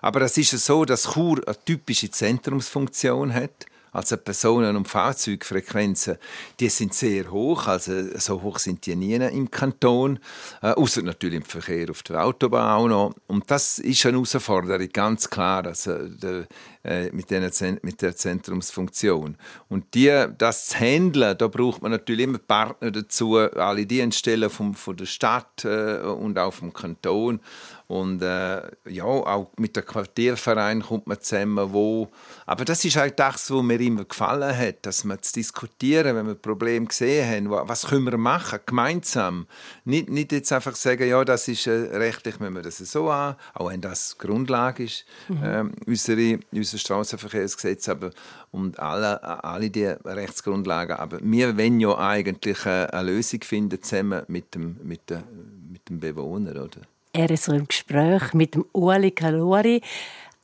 Aber 0.00 0.22
es 0.22 0.38
ist 0.38 0.52
so, 0.52 0.86
dass 0.86 1.12
Chur 1.12 1.42
eine 1.46 1.62
typische 1.66 2.10
Zentrumsfunktion 2.10 3.34
hat. 3.34 3.66
Also 3.98 4.16
Personen- 4.16 4.76
und 4.76 4.86
Fahrzeugfrequenzen, 4.86 6.18
die 6.60 6.68
sind 6.68 6.94
sehr 6.94 7.32
hoch, 7.32 7.66
also 7.66 7.92
so 8.16 8.42
hoch 8.42 8.60
sind 8.60 8.86
die 8.86 8.94
nie 8.94 9.14
im 9.14 9.50
Kanton, 9.50 10.20
äh, 10.62 10.68
außer 10.68 11.02
natürlich 11.02 11.38
im 11.38 11.42
Verkehr 11.42 11.90
auf 11.90 12.04
der 12.04 12.24
Autobahn 12.24 12.70
auch 12.78 12.86
noch. 12.86 13.14
Und 13.26 13.50
das 13.50 13.80
ist 13.80 14.06
eine 14.06 14.18
Herausforderung, 14.18 14.88
ganz 14.92 15.28
klar, 15.28 15.66
also 15.66 15.98
der, 16.06 16.46
äh, 16.84 17.10
mit, 17.10 17.30
der, 17.30 17.50
mit 17.82 18.00
der 18.00 18.14
Zentrumsfunktion. 18.14 19.36
Und 19.68 19.94
die, 19.94 20.26
das 20.38 20.68
zu 20.68 20.78
handeln, 20.78 21.36
da 21.36 21.48
braucht 21.48 21.82
man 21.82 21.90
natürlich 21.90 22.24
immer 22.24 22.38
Partner 22.38 22.92
dazu, 22.92 23.36
alle 23.36 23.84
Dienststellen 23.84 24.48
vom, 24.48 24.74
von 24.74 24.96
der 24.96 25.06
Stadt 25.06 25.64
äh, 25.64 25.98
und 26.02 26.38
auch 26.38 26.54
vom 26.54 26.72
Kanton. 26.72 27.40
Und 27.88 28.20
äh, 28.20 28.60
ja, 28.86 29.04
auch 29.04 29.50
mit 29.56 29.74
dem 29.74 29.84
Quartierverein 29.84 30.82
kommt 30.82 31.06
man 31.06 31.18
zusammen, 31.22 31.72
wo... 31.72 32.08
Aber 32.44 32.66
das 32.66 32.84
ist 32.84 32.96
halt 32.96 33.18
das, 33.18 33.50
was 33.50 33.62
mir 33.62 33.80
immer 33.80 34.04
gefallen 34.04 34.54
hat, 34.54 34.84
dass 34.84 35.04
man 35.04 35.22
zu 35.22 35.32
diskutieren, 35.32 36.14
wenn 36.14 36.26
wir 36.26 36.34
Probleme 36.34 36.84
gesehen 36.84 37.26
haben, 37.26 37.66
was 37.66 37.86
können 37.86 38.04
wir 38.04 38.18
machen, 38.18 38.58
gemeinsam. 38.66 39.46
Nicht, 39.86 40.10
nicht 40.10 40.32
jetzt 40.32 40.52
einfach 40.52 40.76
sagen, 40.76 41.08
ja, 41.08 41.24
das 41.24 41.48
ist 41.48 41.66
äh, 41.66 41.96
rechtlich, 41.96 42.38
wenn 42.40 42.52
wir 42.52 42.60
das 42.60 42.76
so 42.76 43.08
an, 43.08 43.36
auch 43.54 43.70
wenn 43.70 43.80
das 43.80 44.18
Grundlage 44.18 44.84
ist, 44.84 45.06
mhm. 45.28 45.42
äh, 45.42 45.64
unsere, 45.86 46.40
unser 46.52 46.76
Straßenverkehrsgesetz, 46.76 47.88
aber 47.88 48.10
und 48.50 48.78
alle, 48.78 49.22
alle 49.42 49.70
die 49.70 49.86
Rechtsgrundlagen. 49.86 50.96
Aber 50.96 51.20
wir 51.22 51.56
wollen 51.56 51.80
ja 51.80 51.96
eigentlich 51.96 52.66
eine, 52.66 52.92
eine 52.92 53.12
Lösung 53.12 53.40
finden 53.42 53.82
zusammen 53.82 54.24
mit 54.28 54.54
dem, 54.54 54.76
mit, 54.82 55.08
dem, 55.08 55.22
mit 55.70 55.88
dem 55.88 56.00
Bewohner, 56.00 56.50
oder? 56.50 56.82
Er 57.18 57.30
ist 57.30 57.46
so 57.46 57.52
im 57.52 57.66
Gespräch 57.66 58.32
mit 58.32 58.54
dem 58.54 58.64
Ueli 58.72 59.10
Kalori. 59.10 59.82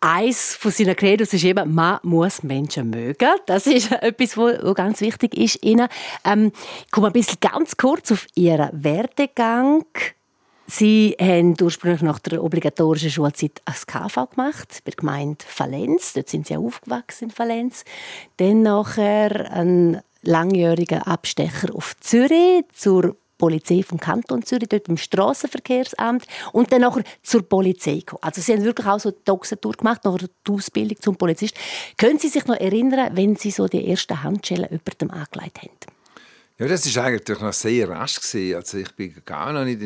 Eins 0.00 0.56
von 0.56 0.72
seinen 0.72 0.96
Credos 0.96 1.32
ist 1.32 1.44
eben, 1.44 1.72
man 1.72 2.00
muss 2.02 2.42
Menschen 2.42 2.90
mögen. 2.90 3.30
Das 3.46 3.68
ist 3.68 3.92
etwas, 3.92 4.36
was 4.36 4.74
ganz 4.74 5.00
wichtig 5.00 5.36
ist 5.36 5.62
Ihnen. 5.62 5.86
Ähm, 6.24 6.50
ich 6.84 6.90
komme 6.90 7.06
ein 7.06 7.12
bisschen 7.12 7.38
ganz 7.40 7.76
kurz 7.76 8.10
auf 8.10 8.26
Ihren 8.34 8.70
Werdegang. 8.72 9.84
Sie 10.66 11.14
haben 11.20 11.54
ursprünglich 11.62 12.02
nach 12.02 12.18
der 12.18 12.42
obligatorischen 12.42 13.10
Schulzeit 13.10 13.62
als 13.66 13.86
KV 13.86 14.30
gemacht, 14.30 14.82
bei 14.84 14.90
der 14.90 14.96
Gemeinde 14.96 15.44
Valenz. 15.56 16.14
Dort 16.14 16.28
sind 16.28 16.48
Sie 16.48 16.56
aufgewachsen 16.56 17.28
in 17.28 17.38
Valenz. 17.38 17.84
Dann 18.38 18.62
nachher 18.62 19.48
ein 19.52 20.02
langjähriger 20.22 21.06
Abstecher 21.06 21.72
auf 21.72 21.94
Zürich 22.00 22.64
zur 22.74 23.14
Polizei 23.44 23.82
vom 23.82 24.00
Kanton 24.00 24.42
Zürich, 24.42 24.70
dort 24.70 24.84
beim 24.84 24.96
Strassenverkehrsamt 24.96 26.26
und 26.52 26.72
dann 26.72 26.80
nachher 26.80 27.04
zur 27.22 27.46
Polizei 27.46 27.96
gekommen. 27.96 28.22
Also 28.22 28.40
sie 28.40 28.54
haben 28.54 28.64
wirklich 28.64 28.86
auch 28.86 28.98
so 28.98 29.10
die 29.10 29.22
Doxentour 29.22 29.74
gemacht, 29.74 30.02
nachher 30.02 30.28
die 30.46 30.50
Ausbildung 30.50 30.98
zum 30.98 31.16
Polizist. 31.16 31.54
Können 31.98 32.18
Sie 32.18 32.28
sich 32.28 32.46
noch 32.46 32.56
erinnern, 32.56 33.14
wenn 33.14 33.36
Sie 33.36 33.50
so 33.50 33.68
die 33.68 33.86
ersten 33.86 34.22
Handschellen 34.22 34.70
über 34.70 34.92
dem 34.98 35.10
angelegt 35.10 35.58
haben? 35.60 35.70
Ja, 36.56 36.68
das 36.68 36.96
war 36.96 37.04
eigentlich 37.04 37.38
noch 37.38 37.52
sehr 37.52 37.90
rasch. 37.90 38.16
Gewesen. 38.16 38.56
Also 38.56 38.78
ich 38.78 38.90
bin 38.92 39.14
gar 39.26 39.52
noch 39.52 39.66
nicht 39.66 39.82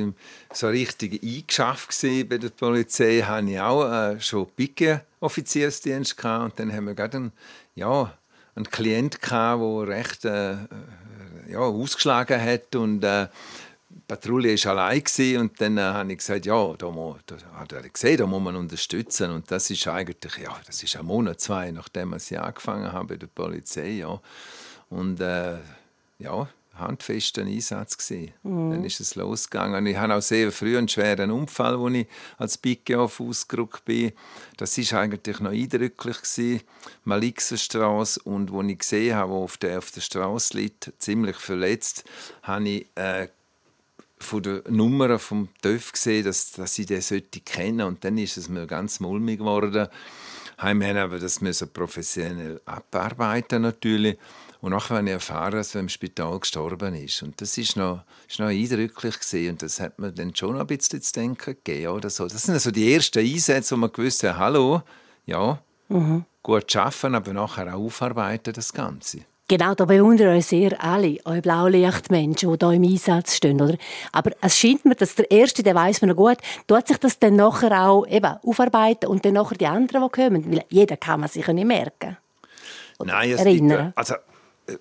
so 0.53 0.69
richtig 0.69 1.21
eingeschafft 1.21 1.91
bei 2.29 2.39
der 2.39 2.51
Polizei. 2.51 3.19
Ich 3.19 3.27
hatte 3.27 3.65
auch 3.65 3.91
äh, 3.91 4.21
schon 4.21 4.47
Picke-Offiziersdienst 4.55 6.23
und 6.23 6.53
dann 6.61 6.73
haben 6.73 6.87
wir 6.87 6.95
gerade 6.95 7.17
einen, 7.17 7.33
ja, 7.75 8.17
einen 8.55 8.71
Klient 8.71 9.19
der 9.21 9.89
recht 9.89 10.25
äh, 10.27 10.59
ja, 11.49 11.61
ausgeschlagen 11.61 12.41
hat 12.41 12.75
und 12.77 13.03
äh, 13.03 13.29
die 13.89 14.01
Patrouille 14.07 14.57
war 14.65 14.73
allein 14.73 15.03
und 15.39 15.61
dann 15.61 15.79
äh, 15.79 15.83
habe 15.83 16.13
ich 16.13 16.19
gesagt, 16.19 16.47
ja, 16.47 16.75
da, 16.75 16.91
muss, 16.91 17.19
da 17.27 17.37
hat 17.55 17.73
er 17.73 17.89
gesehen, 17.89 18.19
da 18.19 18.27
muss 18.27 18.43
man 18.43 18.57
unterstützen 18.57 19.31
und 19.31 19.51
das 19.51 19.71
ist 19.71 19.87
eigentlich, 19.89 20.37
ja, 20.37 20.55
das 20.67 20.83
ist 20.83 20.97
ein 20.97 21.07
Monat, 21.07 21.41
zwei, 21.41 21.71
nachdem 21.71 22.15
ich 22.15 22.39
angefangen 22.39 22.93
habe 22.93 23.09
bei 23.09 23.17
der 23.17 23.27
Polizei, 23.29 23.91
ja. 23.91 24.21
Und 24.91 25.21
äh, 25.21 25.59
ja, 26.19 26.49
handfester 26.79 27.43
Einsatz 27.43 27.99
gewesen. 27.99 28.33
Mhm. 28.43 28.71
Dann 28.71 28.85
ist 28.85 29.01
es 29.01 29.15
losgegangen. 29.15 29.87
Ich 29.87 29.97
hatte 29.97 30.15
auch 30.15 30.23
sehr 30.23 30.53
früh 30.53 30.77
einen 30.77 30.89
schweren 30.89 31.31
Unfall, 31.31 31.77
als 31.77 31.95
ich 31.95 32.07
als 32.37 32.59
Biggeoff 32.59 33.21
ausgerückt 33.21 33.85
bin. 33.85 34.13
Das 34.57 34.77
war 34.79 35.01
eigentlich 35.01 35.41
noch 35.41 35.51
eindrücklich 35.51 36.17
gewesen. 36.23 36.61
Malixerstraße 37.05 38.21
und 38.25 38.53
wo 38.53 38.63
ich 38.63 38.79
gesehen 38.79 39.17
habe, 39.17 39.33
wo 39.33 39.45
auf 39.45 39.57
der 39.57 39.79
auf 39.79 39.91
der 39.91 40.01
Straße 40.01 40.57
liegt, 40.57 40.93
ziemlich 40.99 41.37
verletzt, 41.37 42.05
habe 42.43 42.69
ich 42.69 42.87
äh, 42.95 43.29
von 44.21 44.43
der 44.43 44.63
Nummer 44.69 45.19
vom 45.19 45.49
TÜV 45.63 45.93
gesehen, 45.93 46.25
dass, 46.25 46.53
dass 46.53 46.79
ich 46.79 46.87
den 46.87 47.01
sollte 47.01 47.41
kennen 47.41 47.87
und 47.87 48.05
dann 48.05 48.19
ist 48.19 48.37
es 48.37 48.49
mir 48.49 48.67
ganz 48.67 49.01
mulmig 49.01 49.39
geworden. 49.39 49.89
Haben 50.59 50.83
aber 50.83 51.19
das 51.21 51.41
müssen 51.41 51.73
professionell 51.73 52.61
abarbeiten 52.67 53.63
natürlich. 53.63 54.19
Und 54.61 54.73
nachher 54.73 54.97
habe 54.97 55.07
ich 55.07 55.13
erfahren, 55.13 55.53
dass 55.53 55.75
er 55.77 55.81
im 55.83 55.89
Spital 55.89 56.41
gestorben 56.41 56.97
ist. 56.97 57.23
Und 57.23 57.41
das 57.41 57.57
ist 57.57 57.77
noch, 57.77 58.03
ist 58.29 58.41
noch 58.41 58.49
eindrücklich 58.49 59.21
gewesen. 59.21 59.51
Und 59.51 59.63
das 59.63 59.79
hat 59.79 60.01
mir 60.01 60.11
dann 60.11 60.35
schon 60.35 60.59
ein 60.59 60.67
bisschen 60.67 61.01
zu 61.01 61.13
denken 61.13 61.57
gegeben. 61.65 61.93
Oder 61.93 62.11
so. 62.11 62.27
Das 62.27 62.43
sind 62.43 62.55
also 62.55 62.73
die 62.73 62.93
ersten 62.93 63.21
Einsätze, 63.21 63.77
wo 63.77 63.79
man 63.79 63.93
gewusst 63.93 64.25
hat, 64.25 64.37
hallo, 64.37 64.83
ja, 65.27 65.63
mhm. 65.89 66.25
gut 66.43 66.75
arbeiten, 66.75 67.15
aber 67.15 67.33
nachher 67.33 67.73
auch 67.73 67.85
aufarbeiten, 67.85 68.53
das 68.53 68.73
Ganze. 68.73 69.21
Genau, 69.51 69.75
da 69.75 69.87
bewundern 69.87 70.37
euch 70.37 70.45
sehr 70.45 70.85
alle, 70.85 71.17
eure 71.25 71.41
Blaulichtmenschen, 71.41 72.59
die 72.59 72.67
hier 72.67 72.75
im 72.75 72.83
Einsatz 72.83 73.35
stehen. 73.35 73.63
Oder? 73.63 73.79
Aber 74.13 74.33
es 74.43 74.59
scheint 74.59 74.85
mir, 74.85 74.95
dass 74.95 75.15
der 75.15 75.31
Erste, 75.31 75.63
der 75.63 75.75
weiß 75.75 76.03
man 76.03 76.11
noch 76.11 76.17
gut, 76.17 76.37
tut 76.67 76.87
sich 76.87 76.99
das 76.99 77.19
dann 77.19 77.37
nachher 77.37 77.89
auch 77.89 78.07
eben 78.07 78.37
aufarbeiten 78.43 79.07
und 79.09 79.25
dann 79.25 79.33
nachher 79.33 79.57
die 79.57 79.67
anderen, 79.67 80.03
die 80.03 80.11
kommen. 80.11 80.53
Weil 80.53 80.65
jeder 80.69 80.99
kann 80.99 81.21
man 81.21 81.31
sich 81.31 81.47
ja 81.47 81.55
nicht 81.55 81.67
merken. 81.67 82.19
Nein, 83.03 83.31
es 83.31 83.41
erinnern. 83.41 83.87
Gibt, 83.87 83.99
also 83.99 84.15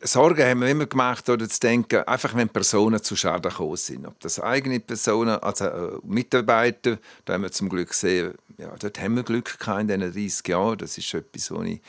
Sorgen 0.01 0.43
haben 0.43 0.61
wir 0.61 0.69
immer 0.69 0.85
gemacht, 0.85 1.29
oder 1.29 1.47
zu 1.47 1.59
denken, 1.59 2.03
einfach 2.03 2.35
wenn 2.35 2.49
Personen 2.49 3.01
zu 3.01 3.15
Schaden 3.15 3.49
gekommen 3.49 3.77
sind. 3.77 4.05
Ob 4.05 4.19
das 4.19 4.39
eigene 4.39 4.79
Personen, 4.79 5.37
also 5.41 5.65
äh, 5.65 5.99
Mitarbeiter, 6.03 6.97
da 7.25 7.33
haben 7.33 7.43
wir 7.43 7.51
zum 7.51 7.69
Glück 7.69 7.89
gesehen, 7.89 8.33
ja, 8.57 8.73
dort 8.79 8.99
haben 8.99 9.15
wir 9.15 9.23
Glück 9.23 9.59
gehabt 9.59 9.81
in 9.81 9.87
diesen 9.87 10.13
30 10.13 10.47
Jahren. 10.47 10.77
Das 10.77 10.97
ist 10.97 11.13
etwas, 11.13 11.51
was 11.51 11.65
ich 11.65 11.81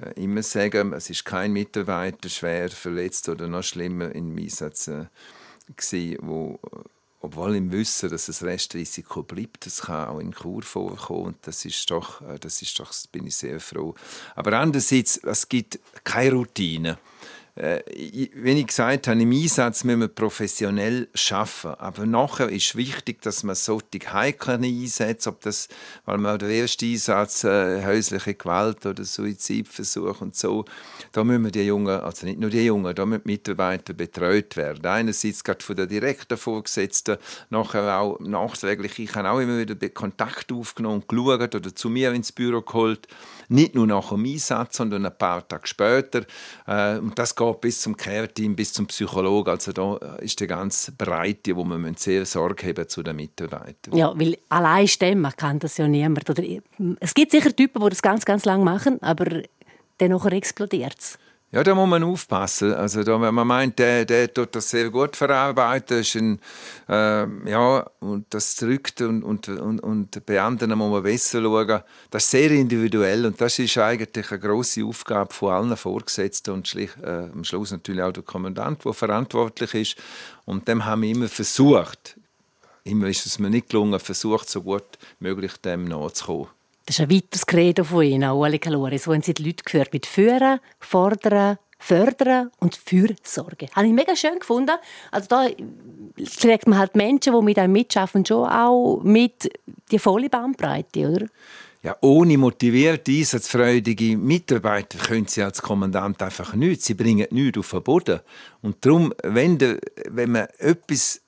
äh, 0.00 0.22
immer 0.22 0.42
sage. 0.42 0.90
Es 0.96 1.10
ist 1.10 1.24
kein 1.24 1.52
Mitarbeiter 1.52 2.28
schwer 2.28 2.70
verletzt 2.70 3.28
oder 3.28 3.48
noch 3.48 3.64
schlimmer 3.64 4.14
im 4.14 4.36
Einsatz 4.38 4.88
äh, 4.88 5.06
gewesen, 5.76 6.18
wo 6.22 6.58
obwohl 7.24 7.56
im 7.56 7.72
Wissen, 7.72 8.10
dass 8.10 8.26
das 8.26 8.42
Restrisiko 8.42 9.22
bleibt, 9.22 9.66
das 9.66 9.82
kann 9.82 10.08
auch 10.08 10.18
in 10.18 10.32
Kur 10.34 10.62
vorkommen 10.62 11.26
und 11.26 11.36
das 11.42 11.64
ist 11.64 11.90
doch, 11.90 12.20
äh, 12.22 12.38
das 12.38 12.60
ist 12.62 12.78
doch, 12.78 12.92
bin 13.10 13.26
ich 13.26 13.36
sehr 13.36 13.60
froh. 13.60 13.94
Aber 14.34 14.58
andererseits, 14.58 15.16
es 15.18 15.48
gibt 15.48 15.78
keine 16.04 16.32
Routine 16.32 16.98
wenn 17.56 18.56
ich 18.56 18.66
gesagt 18.66 19.06
habe, 19.06 19.22
im 19.22 19.30
Einsatz 19.30 19.84
müssen 19.84 20.00
wir 20.00 20.08
professionell 20.08 21.08
arbeiten. 21.30 21.80
Aber 21.80 22.04
nachher 22.04 22.48
ist 22.48 22.74
wichtig, 22.74 23.22
dass 23.22 23.44
man 23.44 23.54
solche 23.54 24.12
heiklen 24.12 24.64
einsetzt, 24.64 25.28
ob 25.28 25.40
das, 25.42 25.68
weil 26.04 26.18
man 26.18 26.40
der 26.40 26.48
erste 26.48 26.84
Einsatz 26.84 27.44
äh, 27.44 27.84
häusliche 27.84 28.34
Gewalt 28.34 28.84
oder 28.86 29.04
Suizidversuch 29.04 30.20
und 30.20 30.34
so, 30.34 30.64
da 31.12 31.22
müssen 31.22 31.52
die 31.52 31.62
Jungen, 31.62 32.00
also 32.00 32.26
nicht 32.26 32.40
nur 32.40 32.50
die 32.50 32.64
Jungen, 32.64 32.92
da 32.92 33.06
müssen 33.06 33.22
die 33.24 33.30
Mitarbeiter 33.32 33.92
betreut 33.92 34.56
werden. 34.56 34.84
Einerseits 34.84 35.44
gerade 35.44 35.62
von 35.62 35.76
der 35.76 35.86
direkten 35.86 36.36
Vorgesetzten, 36.36 37.18
nachher 37.50 38.00
auch 38.00 38.18
nachträglich. 38.18 38.98
Ich 38.98 39.14
habe 39.14 39.30
auch 39.30 39.38
immer 39.38 39.58
wieder 39.58 39.76
Kontakt 39.90 40.50
aufgenommen 40.50 41.04
geschaut 41.06 41.54
oder 41.54 41.72
zu 41.72 41.88
mir 41.88 42.12
ins 42.12 42.32
Büro 42.32 42.62
geholt. 42.62 43.06
Nicht 43.48 43.74
nur 43.74 43.86
nach 43.86 44.08
dem 44.08 44.24
Einsatz, 44.24 44.78
sondern 44.78 45.06
ein 45.06 45.16
paar 45.16 45.46
Tage 45.46 45.68
später. 45.68 46.24
Äh, 46.66 46.98
und 46.98 47.16
das 47.18 47.36
geht 47.36 47.43
bis 47.52 47.80
zum 47.80 47.96
Care-Team, 47.96 48.56
bis 48.56 48.72
zum 48.72 48.86
Psychologen. 48.86 49.50
Also 49.50 49.72
da 49.72 49.96
ist 50.16 50.40
die 50.40 50.46
ganze 50.46 50.92
Breite, 50.92 51.54
wo 51.56 51.64
man 51.64 51.94
sehr 51.96 52.24
Sorge 52.26 52.68
haben 52.68 52.88
zu 52.88 53.02
den 53.02 53.16
Mitarbeitern. 53.16 53.96
Ja, 53.96 54.12
weil 54.18 54.38
allein 54.48 54.88
stemmen 54.88 55.32
kann 55.36 55.58
das 55.58 55.76
ja 55.76 55.86
niemand. 55.86 56.28
Oder, 56.30 56.42
es 57.00 57.14
gibt 57.14 57.32
sicher 57.32 57.54
Typen, 57.54 57.82
die 57.82 57.88
das 57.90 58.02
ganz, 58.02 58.24
ganz 58.24 58.44
lang 58.44 58.64
machen, 58.64 59.02
aber 59.02 59.42
dann 59.98 60.12
explodiert 60.32 60.96
es. 60.98 61.18
Ja, 61.54 61.62
da 61.62 61.72
muss 61.72 61.88
man 61.88 62.02
aufpassen. 62.02 62.74
Also 62.74 63.04
da, 63.04 63.20
wenn 63.20 63.32
man 63.32 63.46
meint, 63.46 63.78
der, 63.78 64.04
der 64.04 64.34
tut 64.34 64.56
das 64.56 64.70
sehr 64.70 64.90
gut 64.90 65.14
verarbeiten, 65.14 66.00
ist 66.00 66.16
ein, 66.16 66.40
äh, 66.88 67.48
ja, 67.48 67.88
und 68.00 68.26
das 68.30 68.56
drückt 68.56 69.00
und, 69.02 69.22
und, 69.22 69.46
und, 69.46 69.78
und 69.78 70.26
bei 70.26 70.40
anderen 70.40 70.76
muss 70.76 70.90
man 70.90 71.04
besser 71.04 71.40
schauen. 71.40 71.82
Das 72.10 72.24
ist 72.24 72.30
sehr 72.32 72.50
individuell 72.50 73.24
und 73.24 73.40
das 73.40 73.60
ist 73.60 73.78
eigentlich 73.78 74.32
eine 74.32 74.40
grosse 74.40 74.84
Aufgabe 74.84 75.32
von 75.32 75.52
allen 75.52 75.76
Vorgesetzten 75.76 76.54
und 76.54 76.66
schlich, 76.66 76.90
äh, 77.00 77.28
am 77.32 77.44
Schluss 77.44 77.70
natürlich 77.70 78.02
auch 78.02 78.12
der 78.12 78.24
Kommandant, 78.24 78.84
der 78.84 78.92
verantwortlich 78.92 79.74
ist. 79.74 79.96
Und 80.46 80.66
dem 80.66 80.84
haben 80.84 81.02
wir 81.02 81.10
immer 81.10 81.28
versucht, 81.28 82.16
immer 82.82 83.06
ist 83.06 83.26
es 83.26 83.38
mir 83.38 83.50
nicht 83.50 83.68
gelungen, 83.70 84.00
versucht, 84.00 84.50
so 84.50 84.60
gut 84.60 84.98
möglich 85.20 85.52
dem 85.58 85.84
nachzukommen. 85.84 86.48
Das 86.86 86.98
ist 86.98 87.00
ein 87.00 87.10
weiteres 87.10 87.46
Credo 87.46 87.84
von 87.84 88.02
Ihnen, 88.02 88.30
Ueli. 88.30 88.60
So 88.98 89.12
haben 89.12 89.22
Sie 89.22 89.34
die 89.34 89.42
Leute 89.42 89.64
geführt 89.64 89.92
mit 89.92 90.06
Führen, 90.06 90.60
Fordern, 90.80 91.58
Fördern 91.78 92.50
und 92.60 92.76
Fürsorge. 92.76 93.68
Habe 93.74 93.86
ich 93.86 93.92
mega 93.92 94.14
schön 94.16 94.38
gefunden. 94.38 94.76
Also 95.10 95.28
da 95.28 95.46
kriegt 96.40 96.66
man 96.66 96.78
halt 96.78 96.94
Menschen, 96.94 97.34
die 97.34 97.42
mit 97.42 97.58
einem 97.58 97.72
mitschaffen, 97.72 98.24
schon 98.24 98.48
auch 98.48 99.00
mit 99.02 99.50
die 99.90 99.98
volle 99.98 100.28
Bandbreite, 100.28 101.08
oder? 101.08 101.26
Ja, 101.82 101.94
ohne 102.00 102.38
motivierte, 102.38 103.12
einsatzfreudige 103.12 104.16
Mitarbeiter 104.16 104.96
können 104.96 105.26
sie 105.26 105.42
als 105.42 105.60
Kommandant 105.60 106.22
einfach 106.22 106.54
nichts. 106.54 106.86
Sie 106.86 106.94
bringen 106.94 107.26
nichts 107.30 107.58
auf 107.58 107.70
den 107.72 107.82
Boden. 107.82 108.20
Und 108.62 108.76
darum, 108.86 109.12
wenn, 109.22 109.58
de, 109.58 109.78
wenn 110.08 110.32
man 110.32 110.46
etwas 110.56 111.20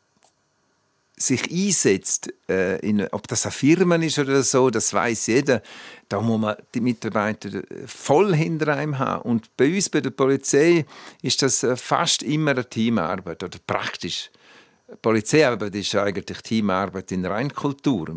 sich 1.18 1.50
einsetzt, 1.50 2.32
äh, 2.48 2.78
in, 2.80 3.06
ob 3.10 3.26
das 3.26 3.46
eine 3.46 3.52
Firma 3.52 3.96
ist 3.96 4.18
oder 4.18 4.42
so, 4.42 4.68
das 4.68 4.92
weiß 4.92 5.28
jeder. 5.28 5.62
Da 6.08 6.20
muss 6.20 6.38
man 6.38 6.56
die 6.74 6.80
Mitarbeiter 6.80 7.62
voll 7.86 8.34
hinter 8.34 8.76
einem 8.76 8.98
haben. 8.98 9.22
Und 9.22 9.56
bei 9.56 9.74
uns, 9.74 9.88
bei 9.88 10.00
der 10.00 10.10
Polizei, 10.10 10.84
ist 11.22 11.42
das 11.42 11.62
äh, 11.62 11.76
fast 11.76 12.22
immer 12.22 12.50
eine 12.50 12.68
Teamarbeit 12.68 13.42
oder 13.42 13.58
praktisch. 13.66 14.30
Polizeiarbeit 15.02 15.74
ist 15.74 15.96
eigentlich 15.96 16.40
Teamarbeit 16.42 17.10
in 17.10 17.26
Reinkultur. 17.26 18.14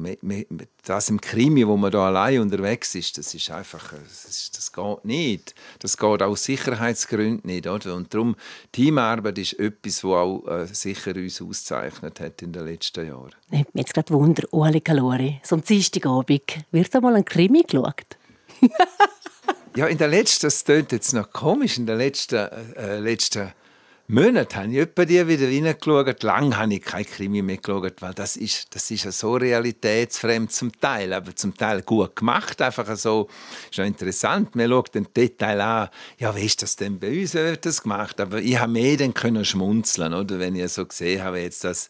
Das 0.86 1.10
im 1.10 1.20
Krimi, 1.20 1.68
wo 1.68 1.76
man 1.76 1.92
da 1.92 2.08
allein 2.08 2.42
unterwegs 2.42 2.94
ist, 2.94 3.18
das 3.18 3.34
ist 3.34 3.50
einfach, 3.50 3.92
das, 3.92 4.52
das 4.52 4.72
geht 4.72 5.06
nicht. 5.06 5.56
Das 5.80 5.98
geht 5.98 6.22
aus 6.22 6.44
Sicherheitsgründen 6.44 7.50
nicht, 7.50 7.66
oder? 7.66 7.96
Und 7.96 8.14
darum 8.14 8.36
Teamarbeit 8.72 9.40
ist 9.40 9.54
etwas, 9.54 10.04
was 10.04 10.14
auch 10.14 10.48
äh, 10.48 10.68
sicher 10.68 11.16
uns 11.16 11.42
auszeichnet 11.42 12.20
hat 12.20 12.42
in 12.44 12.54
den 12.54 12.66
letzten 12.66 13.08
Jahren. 13.08 13.34
Ich 13.50 13.60
habe 13.60 13.70
jetzt 13.74 13.94
gerade 13.96 14.14
Wunder, 14.14 14.44
Ueli 14.54 14.82
Kalori, 14.82 15.42
so 15.44 15.56
am 15.56 15.64
Dienstagabend, 15.64 16.66
wird 16.72 16.94
da 16.94 17.02
mal 17.02 17.16
ein 17.16 17.26
Krimi 17.26 17.64
geschaut? 17.64 18.18
ja, 19.76 19.88
in 19.88 19.98
der 19.98 20.08
letzten, 20.08 20.46
das 20.46 20.64
klingt 20.64 20.92
jetzt 20.92 21.14
noch 21.14 21.32
komisch, 21.32 21.80
in 21.80 21.88
der 21.88 21.96
letzten, 21.96 22.48
äh, 22.76 23.00
letzten 23.00 23.54
Monate 24.12 24.56
habe 24.56 24.72
ich 24.72 24.78
etwa 24.80 25.06
die 25.06 25.28
wieder 25.28 25.46
reingeschaut. 25.46 26.24
Lange 26.24 26.58
habe 26.58 26.74
ich 26.74 26.82
kein 26.82 27.06
Krimi 27.06 27.44
mehr 27.44 27.58
geschaut, 27.58 28.02
weil 28.02 28.16
das 28.16 28.38
ist, 28.38 28.74
das 28.74 28.90
ist 28.90 29.04
ja 29.04 29.12
so 29.12 29.36
realitätsfremd 29.36 30.52
zum 30.52 30.72
Teil, 30.72 31.14
aber 31.14 31.36
zum 31.36 31.56
Teil 31.56 31.84
gut 31.84 32.16
gemacht. 32.16 32.60
Einfach 32.60 32.98
so, 32.98 33.30
ist 33.70 33.78
ja 33.78 33.84
interessant. 33.84 34.56
Man 34.56 34.68
schaut 34.68 34.96
den 34.96 35.06
Detail 35.16 35.62
an. 35.62 35.90
Ja, 36.18 36.36
wie 36.36 36.44
ist 36.44 36.60
das 36.64 36.76
denn 36.76 36.98
bei 36.98 37.22
uns, 37.22 37.36
wird 37.36 37.64
das 37.68 37.84
gemacht? 37.84 38.20
Aber 38.20 38.40
ich 38.40 38.58
habe 38.58 38.72
mehr 38.72 38.98
dann 38.98 39.14
können 39.14 39.46
schmunzeln, 39.46 40.16
oder? 40.16 40.40
Wenn 40.40 40.56
ich 40.56 40.72
so 40.72 40.88
gesehen 40.88 41.24
habe, 41.24 41.42
jetzt 41.42 41.64
das, 41.64 41.88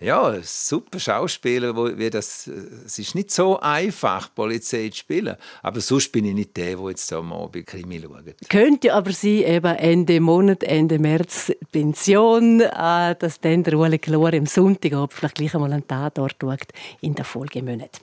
ja, 0.00 0.34
super 0.42 0.98
Schauspieler, 0.98 1.76
wo, 1.76 1.96
wie 1.96 2.08
das, 2.08 2.46
es 2.86 2.98
ist 2.98 3.14
nicht 3.14 3.30
so 3.30 3.60
einfach, 3.60 4.34
Polizei 4.34 4.88
zu 4.88 4.98
spielen. 4.98 5.36
Aber 5.62 5.80
sonst 5.80 6.10
bin 6.10 6.24
ich 6.24 6.34
nicht 6.34 6.56
der, 6.56 6.76
der 6.76 6.88
jetzt 6.88 7.12
am 7.12 7.32
Abend 7.32 7.66
Krimi 7.66 8.00
schaut. 8.00 8.48
Könnte 8.48 8.94
aber 8.94 9.12
sein, 9.12 9.44
eben 9.44 9.76
Ende 9.76 10.20
Monat, 10.20 10.62
Ende 10.62 10.98
März, 10.98 11.52
Pension, 11.70 12.60
äh, 12.60 13.14
dass 13.14 13.40
dann 13.40 13.62
der 13.62 13.78
Ueli 13.78 13.98
Klor 13.98 14.32
am 14.32 14.46
Sonntag 14.46 15.12
vielleicht 15.12 15.34
gleich 15.34 15.54
einmal 15.54 15.72
einen 15.72 15.86
Tatort 15.86 16.36
schaut 16.40 16.68
in 17.02 17.14
der 17.14 17.26
Folgemonat. 17.26 18.00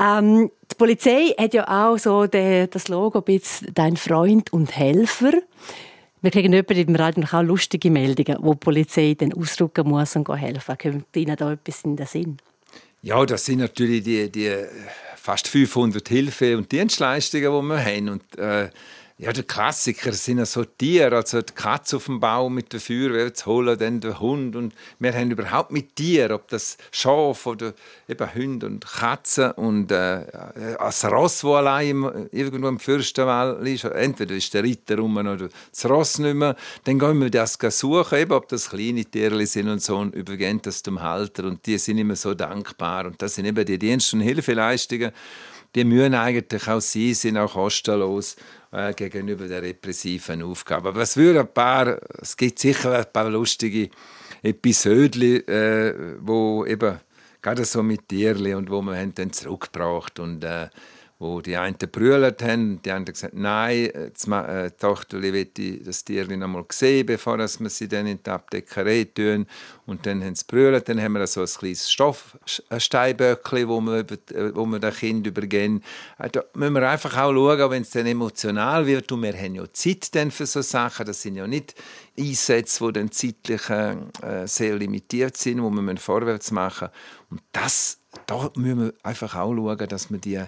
Ähm, 0.00 0.50
die 0.70 0.74
Polizei 0.76 1.34
hat 1.38 1.52
ja 1.52 1.68
auch 1.68 1.98
so 1.98 2.26
den, 2.26 2.70
das 2.70 2.88
Logo 2.88 3.22
«Dein 3.74 3.96
Freund 3.98 4.50
und 4.52 4.74
Helfer». 4.74 5.32
Wir 6.24 6.30
kriegen 6.30 6.54
jemanden 6.54 6.88
im 6.88 6.96
Radio 6.96 7.22
auch 7.30 7.42
lustige 7.42 7.90
Meldungen, 7.90 8.38
wo 8.40 8.54
die 8.54 8.60
Polizei 8.60 9.14
dann 9.14 9.34
ausrücken 9.34 9.86
muss 9.86 10.16
und 10.16 10.26
helfen 10.34 10.78
Kommt 10.78 11.14
Ihnen 11.14 11.36
da 11.36 11.52
etwas 11.52 11.84
in 11.84 11.96
den 11.96 12.06
Sinn? 12.06 12.38
Ja, 13.02 13.26
das 13.26 13.44
sind 13.44 13.58
natürlich 13.58 14.04
die, 14.04 14.32
die 14.32 14.56
fast 15.16 15.46
500 15.46 16.08
Hilfe- 16.08 16.56
und 16.56 16.72
Dienstleistungen, 16.72 17.44
die 17.44 17.68
wir 17.68 17.84
haben. 17.84 18.08
Und, 18.08 18.38
äh, 18.38 18.70
ja, 19.16 19.32
der 19.32 19.44
Klassiker 19.44 20.12
sind 20.12 20.38
ja 20.38 20.44
so 20.44 20.64
Tiere, 20.64 21.14
also 21.14 21.40
die 21.40 21.52
Katze 21.52 21.96
auf 21.96 22.06
dem 22.06 22.18
Baum 22.18 22.56
mit 22.56 22.72
der 22.72 22.80
Feuerwehr 22.80 23.32
zu 23.32 23.46
holen, 23.46 23.78
dann 23.78 24.00
der 24.00 24.18
Hund 24.18 24.56
und 24.56 24.74
wir 24.98 25.14
haben 25.14 25.30
überhaupt 25.30 25.70
mit 25.70 25.94
Tieren, 25.94 26.32
ob 26.32 26.48
das 26.48 26.76
Schaf 26.90 27.46
oder 27.46 27.74
eben 28.08 28.34
Hunde 28.34 28.66
und 28.66 28.84
Katzen 28.84 29.52
und 29.52 29.92
äh, 29.92 30.26
das 30.78 31.04
Ross, 31.04 31.42
das 31.42 31.44
allein 31.44 32.28
irgendwo 32.32 32.66
im 32.66 32.80
Fürstenwald 32.80 33.64
ist, 33.68 33.84
entweder 33.84 34.34
ist 34.34 34.52
der 34.52 34.64
Ritter 34.64 34.98
rum 34.98 35.16
oder 35.16 35.48
das 35.70 35.88
Ross 35.88 36.18
nicht 36.18 36.34
mehr, 36.34 36.56
dann 36.82 36.98
gehen 36.98 37.20
wir 37.20 37.30
das 37.30 37.56
suchen, 37.68 38.18
eben, 38.18 38.32
ob 38.32 38.48
das 38.48 38.70
kleine 38.70 39.04
Tiere 39.04 39.46
sind 39.46 39.68
und 39.68 39.80
so 39.80 39.96
und 39.96 40.12
übergeben 40.12 40.60
das 40.62 40.82
dem 40.82 41.00
Halter 41.00 41.44
und 41.44 41.64
die 41.66 41.78
sind 41.78 41.98
immer 41.98 42.16
so 42.16 42.34
dankbar 42.34 43.06
und 43.06 43.22
das 43.22 43.36
sind 43.36 43.44
eben 43.44 43.64
die 43.64 43.78
Dienst- 43.78 44.12
und 44.12 44.22
Hilfeleistungen, 44.22 45.12
die 45.74 45.84
mühen 45.84 46.14
eigentlich 46.14 46.68
auch 46.68 46.80
sie, 46.80 47.14
sind 47.14 47.36
auch 47.36 47.54
kostenlos 47.54 48.36
äh, 48.70 48.92
gegenüber 48.94 49.48
der 49.48 49.62
repressiven 49.62 50.42
Aufgabe. 50.42 50.90
Aber 50.90 51.02
es 51.02 51.16
würde 51.16 51.40
ein 51.40 51.52
paar, 51.52 51.98
es 52.20 52.36
gibt 52.36 52.58
sicher 52.58 52.98
ein 52.98 53.12
paar 53.12 53.30
lustige 53.30 53.90
Episoden, 54.42 55.46
äh, 55.48 55.94
wo 56.20 56.64
eben 56.64 57.00
gerade 57.40 57.64
so 57.64 57.82
mit 57.82 58.08
Tierli 58.08 58.54
und 58.54 58.70
wo 58.70 58.82
man 58.82 59.14
dann 59.14 59.32
zurückgebracht 59.32 60.18
und 60.18 60.44
äh, 60.44 60.68
wo 61.18 61.40
die 61.40 61.56
einen 61.56 61.76
brüllt 61.76 62.42
haben, 62.42 62.82
die 62.82 62.90
anderen 62.90 63.14
gesagt, 63.14 63.34
nein, 63.34 63.86
äh, 63.86 64.10
die 64.10 64.30
äh, 64.30 64.70
Tochter 64.72 65.18
möchte 65.18 65.78
das 65.78 66.04
Tier 66.04 66.26
noch 66.36 66.48
mal 66.48 66.64
sehen, 66.70 67.06
bevor 67.06 67.38
wir 67.38 67.48
sie 67.48 67.88
dann 67.88 68.06
in 68.06 68.22
die 68.22 68.30
Apothekerei 68.30 69.04
tun. 69.14 69.46
Und 69.86 70.06
dann 70.06 70.24
haben 70.24 70.34
sie 70.34 70.44
brüllt, 70.46 70.88
dann 70.88 71.00
haben 71.00 71.12
wir 71.12 71.26
so 71.26 71.42
ein 71.42 71.46
kleines 71.46 71.90
Stoffsteinböckchen, 71.90 73.68
wo 73.68 73.80
wir, 73.80 74.00
äh, 74.00 74.54
wo 74.54 74.66
wir 74.66 74.80
dem 74.80 74.92
Kind 74.92 75.26
übergeben. 75.26 75.82
Da 76.32 76.42
müssen 76.54 76.74
wir 76.74 76.88
einfach 76.88 77.16
auch 77.16 77.32
schauen, 77.32 77.70
wenn 77.70 77.82
es 77.82 77.90
dann 77.90 78.06
emotional 78.06 78.86
wird. 78.86 79.10
Und 79.12 79.22
wir 79.22 79.34
haben 79.34 79.54
ja 79.54 79.64
Zeit 79.72 80.14
dann 80.14 80.30
für 80.30 80.46
so 80.46 80.62
Sachen. 80.62 81.06
Das 81.06 81.22
sind 81.22 81.36
ja 81.36 81.46
nicht 81.46 81.74
Einsätze, 82.18 82.86
die 82.86 82.92
dann 82.92 83.10
zeitlich 83.10 83.70
äh, 83.70 84.46
sehr 84.46 84.76
limitiert 84.76 85.36
sind, 85.36 85.62
wo 85.62 85.70
wir 85.70 85.96
vorwärts 85.96 86.50
machen 86.50 86.88
Und 87.30 87.42
das, 87.52 87.98
da 88.26 88.50
müssen 88.56 88.86
wir 88.86 88.94
einfach 89.02 89.34
auch 89.34 89.54
schauen, 89.54 89.88
dass 89.88 90.10
wir 90.10 90.18
die 90.18 90.42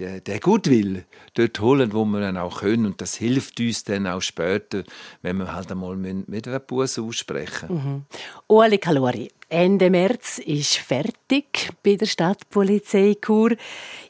der, 0.00 0.20
der 0.20 0.40
Gutwill 0.40 1.04
dort 1.34 1.60
holen, 1.60 1.92
wo 1.92 2.04
wir 2.04 2.20
dann 2.20 2.36
auch 2.36 2.60
können. 2.60 2.86
Und 2.86 3.00
das 3.00 3.14
hilft 3.16 3.60
uns 3.60 3.84
dann 3.84 4.06
auch 4.06 4.22
später, 4.22 4.82
wenn 5.22 5.36
wir 5.36 5.54
halt 5.54 5.70
einmal 5.70 5.96
mit 5.96 6.48
einem 6.48 6.60
Bus 6.66 6.98
aussprechen 6.98 7.68
mhm. 7.68 8.04
Ueli 8.48 8.78
Kalori, 8.78 9.30
Ende 9.48 9.90
März 9.90 10.38
ist 10.38 10.76
fertig 10.76 11.70
bei 11.82 11.96
der 11.96 12.06
Stadtpolizei 12.06 13.16
Chur. 13.20 13.52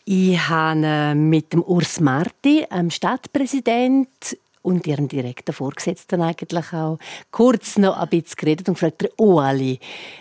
Ich 0.05 0.49
habe 0.49 1.15
mit 1.15 1.53
dem 1.53 1.63
Urs 1.63 2.01
Marti, 2.01 2.67
dem 2.71 2.91
Stadtpräsident, 2.91 4.37
und 4.63 4.87
ihrem 4.87 5.09
direkten 5.09 5.55
Vorgesetzten 5.55 6.21
eigentlich 6.21 6.73
auch 6.73 6.99
kurz 7.31 7.79
noch 7.79 7.97
ein 7.97 8.09
bisschen 8.11 8.37
geredet 8.37 8.69
und 8.69 8.75
gefragt, 8.75 9.09
Ueli, 9.19 9.81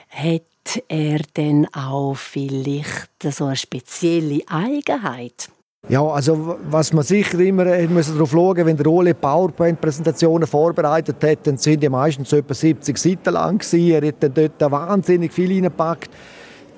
hat 0.09 0.81
er 0.87 1.19
denn 1.35 1.67
auch 1.73 2.15
vielleicht 2.15 3.09
so 3.21 3.45
eine 3.45 3.55
spezielle 3.55 4.41
Eigenheit? 4.47 5.49
Ja, 5.89 6.03
also 6.03 6.59
was 6.69 6.93
man 6.93 7.03
sicher 7.03 7.39
immer 7.39 7.65
müssen 7.87 8.13
darauf 8.13 8.29
schauen, 8.29 8.63
wenn 8.63 8.77
der 8.77 8.85
Ole 8.85 9.15
PowerPoint-Präsentationen 9.15 10.47
vorbereitet 10.47 11.15
hat, 11.23 11.47
dann 11.47 11.57
sind 11.57 11.81
die 11.81 11.89
meistens 11.89 12.31
etwa 12.31 12.53
70 12.53 12.95
Seiten 12.95 13.33
lang 13.33 13.57
gewesen. 13.57 13.89
Er 13.89 14.07
hat 14.07 14.17
dann 14.19 14.33
dort 14.35 14.71
wahnsinnig 14.71 15.33
viel 15.33 15.51
reingepackt. 15.51 16.11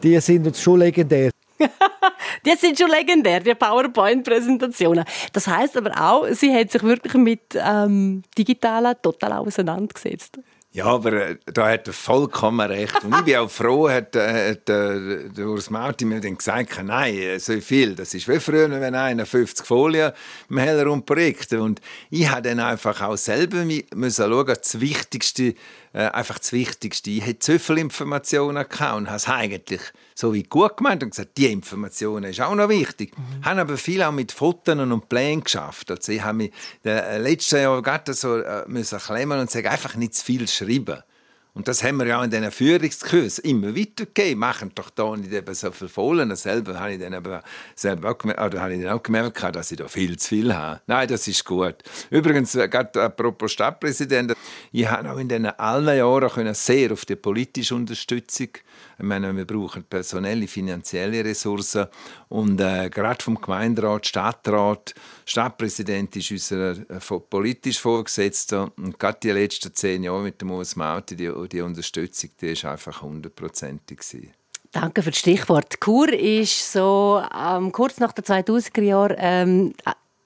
Die 0.02 0.17
sind 0.21 0.47
uns 0.47 0.62
schon 0.62 0.80
legendär. 0.80 1.32
die 2.45 2.56
sind 2.56 2.80
schon 2.80 2.89
legendär, 2.89 3.41
die 3.41 3.54
PowerPoint-Präsentationen. 3.54 5.04
Das 5.34 5.45
heißt 5.45 5.76
aber 5.76 5.91
auch, 6.02 6.28
sie 6.32 6.54
hat 6.54 6.71
sich 6.71 6.82
wirklich 6.82 7.13
mit 7.15 7.41
ähm, 7.56 8.24
Digitalen 8.38 8.95
total 9.02 9.34
auseinandergesetzt. 9.34 10.39
Ja, 10.74 10.86
aber 10.86 11.12
äh, 11.12 11.36
da 11.48 11.70
hat 11.70 11.88
er 11.88 11.94
vollkommen 11.94 12.66
recht. 12.66 13.04
Und 13.04 13.14
ich 13.14 13.22
bin 13.24 13.36
auch 13.36 13.52
froh, 13.52 13.90
hat, 13.90 14.16
äh, 14.16 14.52
hat 14.52 14.70
äh, 14.70 15.28
der 15.30 15.48
Urs 15.48 15.70
Martin 15.70 16.08
mir 16.08 16.22
dann 16.22 16.38
gesagt, 16.38 16.82
nein, 16.82 17.14
äh, 17.14 17.40
so 17.40 17.60
viel, 17.60 17.94
das 17.94 18.14
ist 18.14 18.30
wie 18.30 18.40
früher, 18.40 18.70
wenn 18.70 18.96
einer 18.96 19.26
50 19.26 19.66
Folien 19.66 20.14
im 20.50 20.58
Hellerund 20.58 21.06
projekte. 21.06 21.62
Und 21.62 21.82
ich 22.10 22.30
habe 22.30 22.44
dann 22.44 22.62
einfach 22.62 23.02
auch 23.02 23.18
selber 23.18 23.66
müssen 23.66 24.32
schauen, 24.32 24.48
das 24.48 24.80
Wichtigste, 24.80 25.56
äh, 25.93 26.06
einfach 26.08 26.39
das 26.39 26.54
Wichtigste. 26.54 27.10
Ich 27.10 27.21
hatte 27.21 27.39
zu 27.39 27.60
viele 27.60 27.82
Informationen 27.82 28.67
gehabt 28.67 28.97
und 28.97 29.08
habe 29.08 29.17
es 29.17 29.27
eigentlich 29.27 29.82
so 30.15 30.34
wie 30.34 30.43
gut 30.43 30.77
gemeint 30.77 31.04
und 31.04 31.12
gesagt, 31.12 31.38
die 31.38 31.51
Informationen 31.51 32.32
ist 32.32 32.41
auch 32.41 32.56
noch 32.56 32.69
wichtig. 32.69 33.17
Mhm. 33.17 33.45
Haben 33.45 33.60
aber 33.60 33.77
viel 33.77 34.04
auch 34.04 34.12
mit 34.12 34.32
Fotos 34.32 34.77
und 34.77 35.10
Plänen 35.10 35.43
geschafft. 35.43 35.91
Also 35.91 36.12
ich 36.12 36.21
habe 36.21 36.38
mich 36.38 36.51
äh, 36.86 37.17
letztes 37.17 37.60
Jahr 37.60 37.82
gerade 37.82 38.13
so 38.13 38.38
äh, 38.38 38.63
müssen 38.67 38.99
klemmen 38.99 39.39
und 39.39 39.51
sagen, 39.51 39.67
einfach 39.67 39.95
nicht 39.95 40.15
zu 40.15 40.25
viel 40.25 40.47
schreiben. 40.47 41.04
Und 41.54 41.68
das 41.68 41.84
haben 41.84 41.98
wir 41.98 42.08
ja 42.08 42.24
in 42.24 42.32
diesen 42.32 42.50
Führungskursen 42.50 43.44
immer 43.44 43.76
weitergegeben. 43.76 44.40
Machen 44.40 44.72
doch 44.74 44.90
da 44.90 45.16
nicht 45.18 45.34
eben 45.34 45.54
so 45.54 45.72
viel 45.72 45.90
Fohlen. 45.90 46.34
Selber 46.36 46.80
habe 46.80 46.94
ich 46.94 47.00
dann 47.00 47.14
aber 47.14 47.44
selber 47.76 48.12
auch 48.12 48.18
gemerkt, 48.18 48.42
oder 48.42 48.62
habe 48.62 48.74
ich 48.76 48.82
dann 48.82 48.94
auch 48.94 49.04
gemerkt, 49.04 49.44
dass 49.56 49.72
ich 49.72 49.78
da 49.78 49.88
viel 49.88 50.18
zu 50.18 50.30
viel 50.30 50.56
habe. 50.56 50.82
Nein, 50.88 51.08
das 51.10 51.28
ist 51.28 51.44
gut. 51.44 51.76
Übrigens, 52.10 52.56
äh, 52.56 52.70
gerade 52.70 53.04
apropos 53.04 53.52
Stadtpräsident, 53.52 54.34
ich 54.72 54.88
habe 54.88 55.12
auch 55.12 55.18
in 55.18 55.28
diesen 55.28 55.48
allen 55.48 55.98
Jahren 55.98 56.54
sehr 56.54 56.94
auf 56.94 57.06
die 57.06 57.16
politische 57.18 57.76
Unterstützung 57.76 58.50
ich 59.02 59.08
meine, 59.08 59.36
wir 59.36 59.46
brauchen 59.46 59.84
personelle, 59.84 60.48
finanzielle 60.48 61.26
Ressourcen. 61.26 61.88
Und 62.30 62.62
äh, 62.62 62.88
gerade 62.92 63.24
vom 63.24 63.42
Gemeinderat, 63.42 64.06
Stadtrat, 64.06 64.94
Stadtpräsident 65.26 66.16
ist 66.18 66.30
unser 66.30 66.74
äh, 66.74 67.20
politisch 67.30 67.80
Vorgesetzter. 67.80 68.72
Und 68.78 69.00
gerade 69.00 69.18
die 69.24 69.32
letzten 69.32 69.74
zehn 69.74 70.04
Jahre 70.04 70.22
mit 70.22 70.40
dem 70.40 70.52
US 70.52 70.76
Mauti, 70.76 71.16
die, 71.16 71.32
die 71.47 71.62
Unterstützung, 71.62 72.32
die 72.39 72.47
ist 72.47 72.65
einfach 72.65 73.01
hundertprozentig. 73.01 73.99
Danke 74.71 75.04
für 75.04 75.12
das 75.12 75.19
Stichwort. 75.19 75.82
Chur 75.82 76.13
ist 76.13 76.71
so 76.71 77.21
ähm, 77.38 77.71
kurz 77.71 77.99
nach 77.99 78.13
den 78.13 78.23
2000er 78.23 78.82
Jahren 78.82 79.15
ähm, 79.19 79.73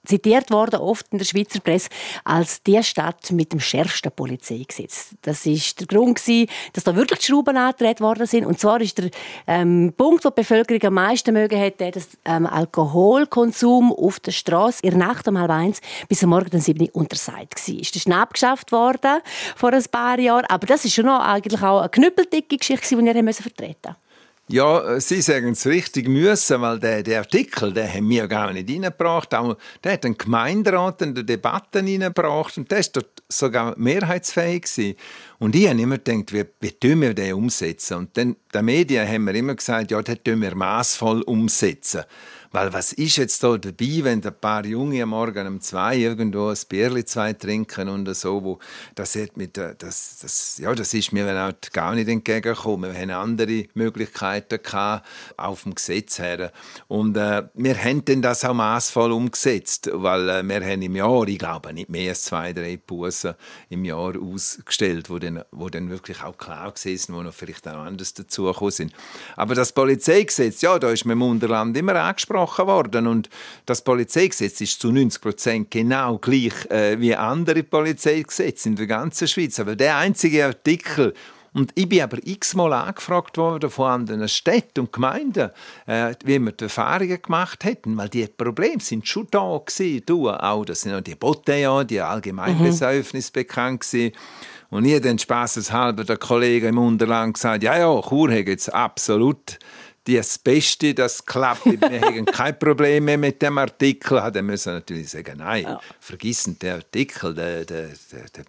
zitiert 0.06 0.52
worden, 0.52 0.80
oft 0.80 1.08
in 1.12 1.18
der 1.18 1.26
Schweizer 1.26 1.60
Presse, 1.60 1.90
als 2.24 2.62
die 2.64 2.82
Stadt 2.84 3.32
mit 3.32 3.52
dem 3.52 3.60
schärfsten 3.60 4.12
Polizeigesetz. 4.12 5.16
Das 5.22 5.46
ist 5.46 5.80
der 5.80 5.88
Grund 5.88 6.16
gewesen, 6.20 6.50
dass 6.74 6.84
da 6.84 6.96
wirklich 6.96 7.20
die 7.20 7.26
Schrauben 7.26 7.58
angetreten 7.58 8.04
worden 8.04 8.26
sind. 8.26 8.46
Und 8.46 8.60
zwar 8.60 8.82
ist 8.82 8.98
der 8.98 9.10
ähm, 9.48 9.94
Punkt, 9.96 10.24
wo 10.26 10.30
die 10.30 10.36
Bevölkerung 10.42 10.84
am 10.84 10.94
meisten 10.94 11.34
mögen 11.34 11.60
hat, 11.60 11.80
der, 11.80 11.92
dass 11.92 12.08
ähm, 12.26 12.46
Alkoholkonsum 12.46 13.92
auf 13.92 14.20
der 14.20 14.32
Straße 14.32 14.80
in 14.84 14.92
der 14.92 15.08
Nacht 15.08 15.28
um 15.28 15.38
halb 15.38 15.52
eins 15.52 15.82
bis 16.08 16.24
am 16.24 16.30
Morgen 16.30 16.54
um 16.54 16.60
sieben 16.60 16.90
untersagt 16.90 17.68
war. 17.68 17.78
Das 17.78 17.96
ist 17.96 18.08
abgeschafft 18.12 18.72
worden 18.72 19.22
vor 19.56 19.74
ein 19.74 19.84
paar 19.92 20.20
Jahren. 20.20 20.46
Aber 20.46 20.68
das 20.68 20.86
ist 20.86 20.94
schon 20.94 21.06
noch 21.06 21.20
eigentlich 21.20 21.62
auch 21.62 21.80
eine 21.80 21.90
knüppeldicke 21.90 22.58
Geschichte, 22.58 22.96
die 22.96 23.04
wir 23.04 23.34
vertreten 23.34 23.76
mussten. 23.90 24.05
Ja, 24.48 25.00
Sie 25.00 25.22
sagen 25.22 25.54
es 25.54 25.66
richtig 25.66 26.08
müssen, 26.08 26.62
weil 26.62 26.80
der, 26.80 27.02
der 27.02 27.20
Artikel, 27.22 27.74
den 27.74 27.92
haben 27.92 28.08
wir 28.08 28.28
gar 28.28 28.54
nicht 28.54 28.70
reingebracht. 28.70 29.34
Auch, 29.34 29.58
der 29.84 29.94
hat 29.94 30.06
einen 30.06 30.20
Gemeinderat 30.20 31.02
in 31.02 31.16
der 31.16 31.24
Debatte 31.24 31.80
reingebracht 31.80 32.56
und 32.60 32.70
der 32.70 32.78
ist 32.78 32.96
dort 32.96 33.24
sogar 33.28 33.74
mehrheitsfähig 33.76 34.62
gewesen. 34.62 34.98
Und 35.40 35.56
ich 35.56 35.68
habe 35.68 35.82
immer 35.82 35.98
gedacht, 35.98 36.32
wie, 36.32 36.46
wie 36.60 36.72
tun 36.72 37.02
wir 37.02 37.16
den 37.16 37.34
umsetzen? 37.34 37.98
Und 37.98 38.18
dann, 38.18 38.36
der 38.54 38.62
Medien 38.62 39.08
haben 39.08 39.26
wir 39.26 39.34
immer 39.34 39.56
gesagt, 39.56 39.90
ja, 39.90 40.00
den 40.04 40.24
tun 40.24 40.40
wir 40.40 40.54
maßvoll 40.54 41.24
umsetzen. 41.24 42.04
Weil 42.56 42.72
was 42.72 42.94
ist 42.94 43.18
jetzt 43.18 43.44
da 43.44 43.58
dabei, 43.58 44.00
wenn 44.04 44.24
ein 44.24 44.34
paar 44.40 44.66
Junge 44.66 45.04
am 45.04 45.10
Morgen 45.10 45.46
um 45.46 45.60
zwei 45.60 45.98
irgendwo 45.98 46.48
ein 46.48 46.58
Bierli 46.70 47.04
zwei 47.04 47.34
trinken 47.34 47.90
und 47.90 48.16
so, 48.16 48.42
wo 48.42 48.60
das, 48.96 49.18
mit, 49.36 49.58
das, 49.58 50.20
das, 50.22 50.58
ja, 50.60 50.74
das 50.74 50.94
ist 50.94 51.12
mir 51.12 51.26
halt 51.38 51.74
gar 51.74 51.94
nicht 51.96 52.08
entgegengekommen. 52.08 52.94
Wir 52.94 53.02
haben 53.02 53.10
andere 53.12 53.66
Möglichkeiten 53.74 54.64
gehabt, 54.64 55.06
auf 55.36 55.64
dem 55.64 55.76
Gesetz 55.76 56.18
her. 56.18 56.54
Und 56.88 57.18
äh, 57.18 57.44
wir 57.56 57.78
haben 57.78 58.06
dann 58.06 58.22
das 58.22 58.46
auch 58.46 58.54
maßvoll 58.54 59.12
umgesetzt, 59.12 59.90
weil 59.92 60.30
äh, 60.30 60.42
wir 60.42 60.66
haben 60.66 60.82
im 60.82 60.96
Jahr, 60.96 61.28
ich 61.28 61.40
glaube, 61.40 61.74
nicht 61.74 61.90
mehr 61.90 62.12
als 62.12 62.24
zwei, 62.24 62.54
drei 62.54 62.78
Bussen 62.78 63.36
im 63.68 63.84
Jahr 63.84 64.14
ausgestellt, 64.18 65.10
wo 65.10 65.20
dann, 65.20 65.44
wo 65.52 65.68
dann 65.68 65.90
wirklich 65.90 66.24
auch 66.24 66.38
klar 66.38 66.72
gewesen, 66.72 67.16
wo 67.16 67.22
noch 67.22 67.34
vielleicht 67.34 67.68
auch 67.68 67.84
anders 67.84 68.14
dazugekommen 68.14 68.72
sind. 68.72 68.94
Aber 69.36 69.56
das 69.56 69.74
Polizeigesetz, 69.74 70.62
ja, 70.62 70.80
da 70.80 70.90
ist 70.92 71.04
mir 71.04 71.12
im 71.12 71.22
Unterland 71.22 71.76
immer 71.76 71.96
angesprochen, 71.96 72.45
angesprochen 72.46 72.68
worden. 72.68 73.08
Und 73.08 73.30
das 73.66 73.84
Polizeigesetz 73.84 74.62
ist 74.62 74.80
zu 74.80 74.92
90 74.92 75.22
Prozent 75.22 75.72
genau 75.72 76.18
gleich 76.18 76.54
äh, 76.70 77.00
wie 77.00 77.16
andere 77.16 77.64
Polizeigesetze 77.64 78.70
in 78.70 78.76
der 78.76 78.88
ganzen 78.88 79.28
Schweiz. 79.28 79.60
Aber 79.60 79.76
der 79.76 79.98
einzige 79.98 80.46
Artikel, 80.46 81.14
und 81.54 81.72
ich 81.76 81.88
bin 81.88 82.02
aber 82.02 82.18
x-mal 82.22 82.74
angefragt 82.74 83.38
worden 83.38 83.70
von 83.70 83.90
anderen 83.90 84.28
Städten 84.28 84.82
und 84.82 84.92
Gemeinden, 84.92 85.52
äh, 85.86 86.14
wie 86.26 86.38
wir 86.40 86.52
die 86.52 86.66
Erfahrungen 86.66 87.22
gemacht 87.22 87.64
hätten, 87.64 87.96
weil 87.98 88.10
die 88.10 88.28
Probleme 88.28 88.82
sind 88.82 89.08
schon 89.08 89.28
da 89.32 89.62
gewesen. 89.66 90.04
Du, 90.06 90.30
auch, 90.30 90.66
das 90.66 90.82
sind 90.82 90.94
auch 90.94 91.02
die 91.02 91.16
Botellons, 91.16 91.88
die 91.88 92.02
Allgemeinbesäufnis 92.02 93.30
mhm. 93.30 93.34
bekannt 93.34 93.82
gewesen. 93.82 94.12
Und 94.70 94.84
ich 94.84 95.00
dann 95.00 95.18
spaßeshalber 95.18 96.04
der 96.04 96.18
Kollege 96.18 96.68
im 96.68 96.78
Unterland 96.78 97.36
gesagt, 97.36 97.64
ja, 97.64 97.78
ja, 97.78 98.02
Chur 98.02 98.32
hat 98.32 98.48
jetzt 98.48 98.74
absolut 98.74 99.58
das 100.08 100.38
Beste, 100.38 100.94
das 100.94 101.26
klappt. 101.26 101.66
Wir 101.66 102.02
haben 102.02 102.26
kein 102.26 102.58
Problem 102.58 103.06
mehr 103.06 103.18
mit 103.18 103.42
dem 103.42 103.58
Artikel. 103.58 104.22
Dann 104.32 104.46
müssen 104.46 104.68
wir 104.68 104.74
natürlich 104.76 105.10
sagen, 105.10 105.38
nein, 105.38 105.64
ja. 105.64 105.80
vergissen 106.00 106.58
den 106.60 106.76
Artikel, 106.76 107.34
der, 107.34 107.66
der, 107.66 107.90
der, 108.12 108.26
der 108.36 108.46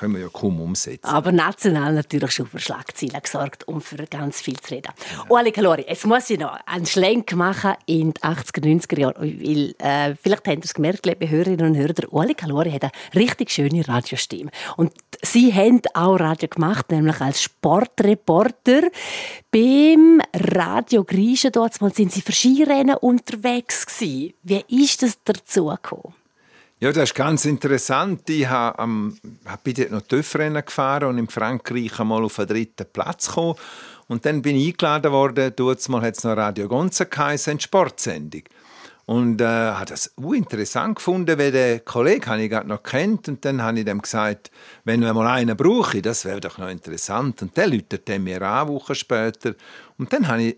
können 0.00 0.14
wir 0.14 0.22
ja 0.22 0.28
kaum 0.32 0.60
umsetzen. 0.60 1.04
Aber 1.04 1.30
national 1.30 1.92
natürlich 1.92 2.30
schon 2.30 2.46
für 2.46 2.58
Schlagzeilen 2.58 3.20
gesorgt 3.22 3.68
und 3.68 3.82
für 3.82 3.96
ganz 4.06 4.40
viel 4.40 4.58
zu 4.58 4.74
reden. 4.74 4.92
Ja. 5.12 5.26
Oli 5.28 5.52
Kalori, 5.52 5.84
jetzt 5.86 6.06
muss 6.06 6.30
ich 6.30 6.38
noch 6.38 6.58
einen 6.64 6.86
Schlenk 6.86 7.34
machen 7.34 7.74
in 7.84 8.14
die 8.14 8.20
80er, 8.22 8.64
90er 8.64 8.98
Jahre. 8.98 9.20
Weil, 9.20 9.74
äh, 9.78 10.14
vielleicht 10.16 10.46
habt 10.46 10.56
ihr 10.56 10.64
es 10.64 10.72
gemerkt, 10.72 11.04
liebe 11.04 11.28
Hörerinnen 11.28 11.66
und 11.66 11.76
Hörer, 11.76 11.92
der 11.92 12.12
Oli 12.14 12.34
Kalori 12.34 12.70
hat 12.70 12.84
eine 12.84 12.92
richtig 13.14 13.50
schöne 13.50 13.86
Radiostimme. 13.86 14.50
Und 14.78 14.92
sie 15.20 15.52
haben 15.52 15.82
auch 15.92 16.18
Radio 16.18 16.48
gemacht, 16.48 16.90
nämlich 16.90 17.20
als 17.20 17.42
Sportreporter. 17.42 18.88
Beim 19.50 20.22
Radio 20.34 21.04
Griechen 21.04 21.52
dort 21.52 21.74
sind 21.74 22.10
sie 22.10 22.22
für 22.22 22.32
Skirennen 22.32 22.96
unterwegs 22.96 23.84
gewesen. 23.84 24.32
Wie 24.44 24.64
ist 24.82 25.02
das 25.02 25.18
dazu 25.24 25.66
gekommen? 25.66 26.14
Ja, 26.82 26.90
das 26.92 27.10
ist 27.10 27.14
ganz 27.14 27.44
interessant. 27.44 28.30
Ich 28.30 28.48
habe, 28.48 28.82
ähm, 28.82 29.18
bin 29.62 29.74
dort 29.74 29.90
noch 29.90 30.00
TÜV-Rennen 30.00 30.64
gefahren 30.64 31.10
und 31.10 31.18
in 31.18 31.28
Frankreich 31.28 32.00
einmal 32.00 32.24
auf 32.24 32.36
den 32.36 32.46
dritten 32.46 32.86
Platz 32.90 33.28
gekommen. 33.28 33.56
Und 34.08 34.24
dann 34.24 34.40
bin 34.40 34.56
ich 34.56 34.68
eingeladen 34.68 35.12
worden, 35.12 35.52
mal 35.88 36.00
hat 36.00 36.16
es 36.16 36.24
noch 36.24 36.36
Radio 36.38 36.68
Gonza 36.68 37.04
geheißen, 37.04 37.50
eine 37.50 37.60
Sportsendung. 37.60 38.44
Und 39.04 39.42
äh, 39.42 39.44
habe 39.44 39.84
das 39.90 40.14
uh, 40.16 40.32
interessant 40.32 40.96
gefunden, 40.96 41.38
weil 41.38 41.52
der 41.52 41.80
Kollege 41.80 42.26
habe 42.30 42.42
ich 42.44 42.48
gerade 42.48 42.68
noch 42.68 42.82
kennt 42.82 43.28
und 43.28 43.44
dann 43.44 43.60
habe 43.60 43.80
ich 43.80 43.84
dem 43.84 44.00
gesagt, 44.00 44.50
wenn 44.84 45.02
wir 45.02 45.12
mal 45.12 45.26
einen 45.26 45.58
brauche, 45.58 46.00
das 46.00 46.24
wäre 46.24 46.40
doch 46.40 46.56
noch 46.56 46.70
interessant. 46.70 47.42
Und 47.42 47.58
der 47.58 47.66
läutet 47.66 48.08
mir 48.20 48.40
an, 48.40 48.68
Wochen 48.68 48.94
später. 48.94 49.54
Und 49.98 50.10
dann 50.14 50.28
habe 50.28 50.42
ich 50.44 50.56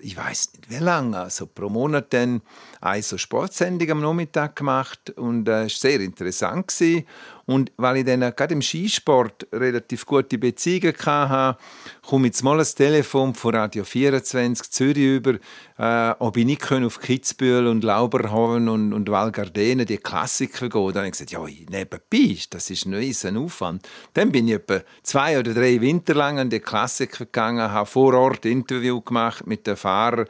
ich 0.00 0.16
weiß 0.16 0.52
nicht 0.52 0.70
wie 0.70 0.82
lange, 0.82 1.18
also 1.18 1.46
pro 1.46 1.68
Monat 1.68 2.12
dann 2.12 2.42
eine 2.80 3.02
so 3.02 3.18
Sportsendung 3.18 3.90
am 3.90 4.00
Nachmittag 4.00 4.56
gemacht 4.56 5.10
und 5.10 5.48
äh, 5.48 5.64
es 5.64 5.82
war 5.82 5.90
sehr 5.90 6.00
interessant 6.00 6.68
gewesen. 6.68 7.06
Und 7.46 7.70
weil 7.76 7.98
ich 7.98 8.04
dann 8.04 8.20
gerade 8.20 8.54
im 8.54 8.62
Skisport 8.62 9.46
relativ 9.52 10.04
gute 10.04 10.36
Beziehungen 10.36 10.94
hatte, 10.98 11.58
komme 12.02 12.26
jetzt 12.26 12.42
mal 12.42 12.58
ein 12.58 12.66
Telefon 12.66 13.34
von 13.34 13.54
Radio 13.54 13.84
24 13.84 14.70
Zürich 14.72 14.96
über, 14.96 15.34
äh, 15.78 16.14
ob 16.18 16.36
ich 16.36 16.44
nicht 16.44 16.72
auf 16.72 17.00
Kitzbühel 17.00 17.68
und 17.68 17.84
Lauberhoven 17.84 18.68
und, 18.68 18.92
und 18.92 19.08
Val 19.08 19.30
Gardena 19.30 19.84
die 19.84 19.98
Klassiker 19.98 20.68
gehen. 20.68 20.88
Dann 20.88 20.96
habe 20.96 21.06
ich 21.06 21.12
gesagt, 21.12 21.30
ja, 21.30 21.44
nebenbei, 21.44 22.36
das 22.50 22.68
ist 22.70 22.84
ein 22.84 22.94
riesen 22.94 23.36
Aufwand. 23.36 23.88
Dann 24.14 24.32
bin 24.32 24.48
ich 24.48 24.54
etwa 24.54 24.80
zwei 25.04 25.38
oder 25.38 25.54
drei 25.54 25.80
Winter 25.80 26.14
lang 26.14 26.40
an 26.40 26.50
die 26.50 26.58
Klassiker 26.58 27.26
gegangen, 27.26 27.70
habe 27.70 27.86
vor 27.86 28.12
Ort 28.14 28.44
Interview 28.44 29.00
gemacht 29.00 29.46
mit 29.46 29.68
den 29.68 29.76
Fahrern 29.76 30.26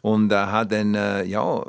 und 0.00 0.32
äh, 0.32 0.36
habe 0.36 0.74
dann, 0.74 0.94
äh, 0.94 1.24
ja, 1.24 1.62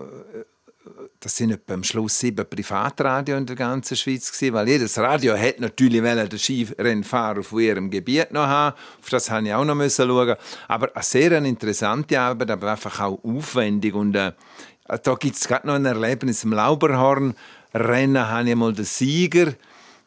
das 1.25 1.37
sind 1.37 1.49
etwa 1.49 1.73
am 1.73 1.83
Schluss 1.83 2.19
sieben 2.19 2.47
Privatradio 2.47 3.35
in 3.35 3.47
der 3.47 3.55
ganzen 3.55 3.97
Schweiz 3.97 4.31
gewesen, 4.31 4.53
weil 4.53 4.67
jedes 4.67 4.95
Radio 4.99 5.35
hat 5.35 5.59
natürlich 5.59 6.03
den 6.03 6.37
Skirennfahrer 6.37 7.39
auf 7.39 7.51
ihrem 7.53 7.89
Gebiet 7.89 8.31
noch 8.31 8.45
haben. 8.45 8.75
Auf 9.01 9.09
das 9.09 9.31
habe 9.31 9.47
ich 9.47 9.53
auch 9.55 9.65
noch 9.65 9.89
schauen. 9.89 10.35
Aber 10.67 10.95
eine 10.95 11.03
sehr 11.03 11.31
interessante 11.31 12.19
Arbeit, 12.19 12.51
aber 12.51 12.73
einfach 12.73 12.99
auch 12.99 13.23
aufwendig 13.23 13.95
und 13.95 14.15
äh, 14.15 14.33
da 15.01 15.15
gibt 15.15 15.35
es 15.35 15.47
gerade 15.47 15.65
noch 15.65 15.73
ein 15.73 15.85
Erlebnis 15.85 16.43
im 16.43 16.53
Lauberhorn-Rennen, 16.53 18.29
habe 18.29 18.47
ich 18.47 18.55
mal 18.55 18.73
den 18.73 18.85
Sieger 18.85 19.53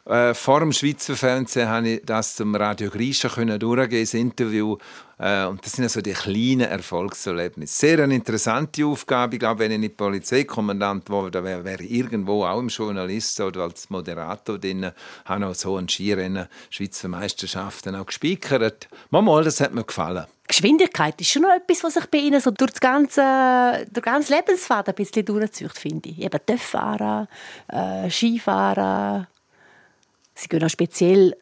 äh, 0.09 0.35
vor 0.35 0.61
dem 0.61 0.73
Schweizer 0.73 1.17
Fernsehen 1.17 1.69
habe 1.69 1.89
ich 1.89 2.03
das 2.05 2.37
zum 2.37 2.55
Radio 2.55 2.91
Grisha 2.91 3.29
können 3.29 3.59
durchgehen, 3.59 4.03
das 4.03 4.15
Interview. 4.15 4.77
Äh, 5.19 5.45
und 5.45 5.65
das 5.65 5.73
sind 5.73 5.85
also 5.85 6.01
die 6.01 6.13
kleinen 6.13 6.63
Erfolgserlebnisse. 6.63 7.75
Sehr 7.75 8.03
eine 8.03 8.15
interessante 8.15 8.87
Aufgabe. 8.87 9.37
Ich 9.37 9.41
glaube, 9.41 9.61
wenn 9.61 9.73
ich 9.73 9.79
nicht 9.79 9.97
Polizeikommandant 9.97 11.09
dann 11.09 11.45
wäre, 11.45 11.65
wäre 11.65 11.83
ich 11.83 11.91
irgendwo 11.91 12.45
auch 12.45 12.59
im 12.59 12.69
Journalist 12.69 13.39
oder 13.41 13.63
als 13.65 13.91
Moderator 13.91 14.59
drin. 14.59 14.91
habe 15.25 15.47
auch 15.47 15.55
so 15.55 15.77
ein 15.77 15.89
Skirennen, 15.89 16.47
Schweizer 16.71 17.09
Meisterschaften 17.09 17.95
auch 17.95 18.07
gespickert. 18.07 18.89
Mal, 19.11 19.45
das 19.45 19.61
hat 19.61 19.75
mir 19.75 19.85
gefallen. 19.85 20.25
Geschwindigkeit 20.47 21.21
ist 21.21 21.29
schon 21.29 21.43
noch 21.43 21.55
etwas, 21.55 21.85
was 21.85 21.95
sich 21.95 22.07
bei 22.07 22.19
Ihnen 22.19 22.41
so 22.41 22.51
durch 22.51 22.71
das 22.71 22.81
ganze, 22.81 23.87
durch 23.93 24.05
ganz 24.05 24.31
Lebensfaden 24.31 24.95
ein 24.95 24.97
bisschen 24.97 25.27
durchzieht, 25.27 25.77
finde 25.77 26.09
ich. 26.09 26.23
Eben 26.23 26.41
Töffahren, 26.47 27.29
äh, 27.69 28.09
Skifahren, 28.09 29.27
Sie 30.39 30.49
gehen 30.49 30.63
auch 30.63 30.71
speziell 30.71 31.35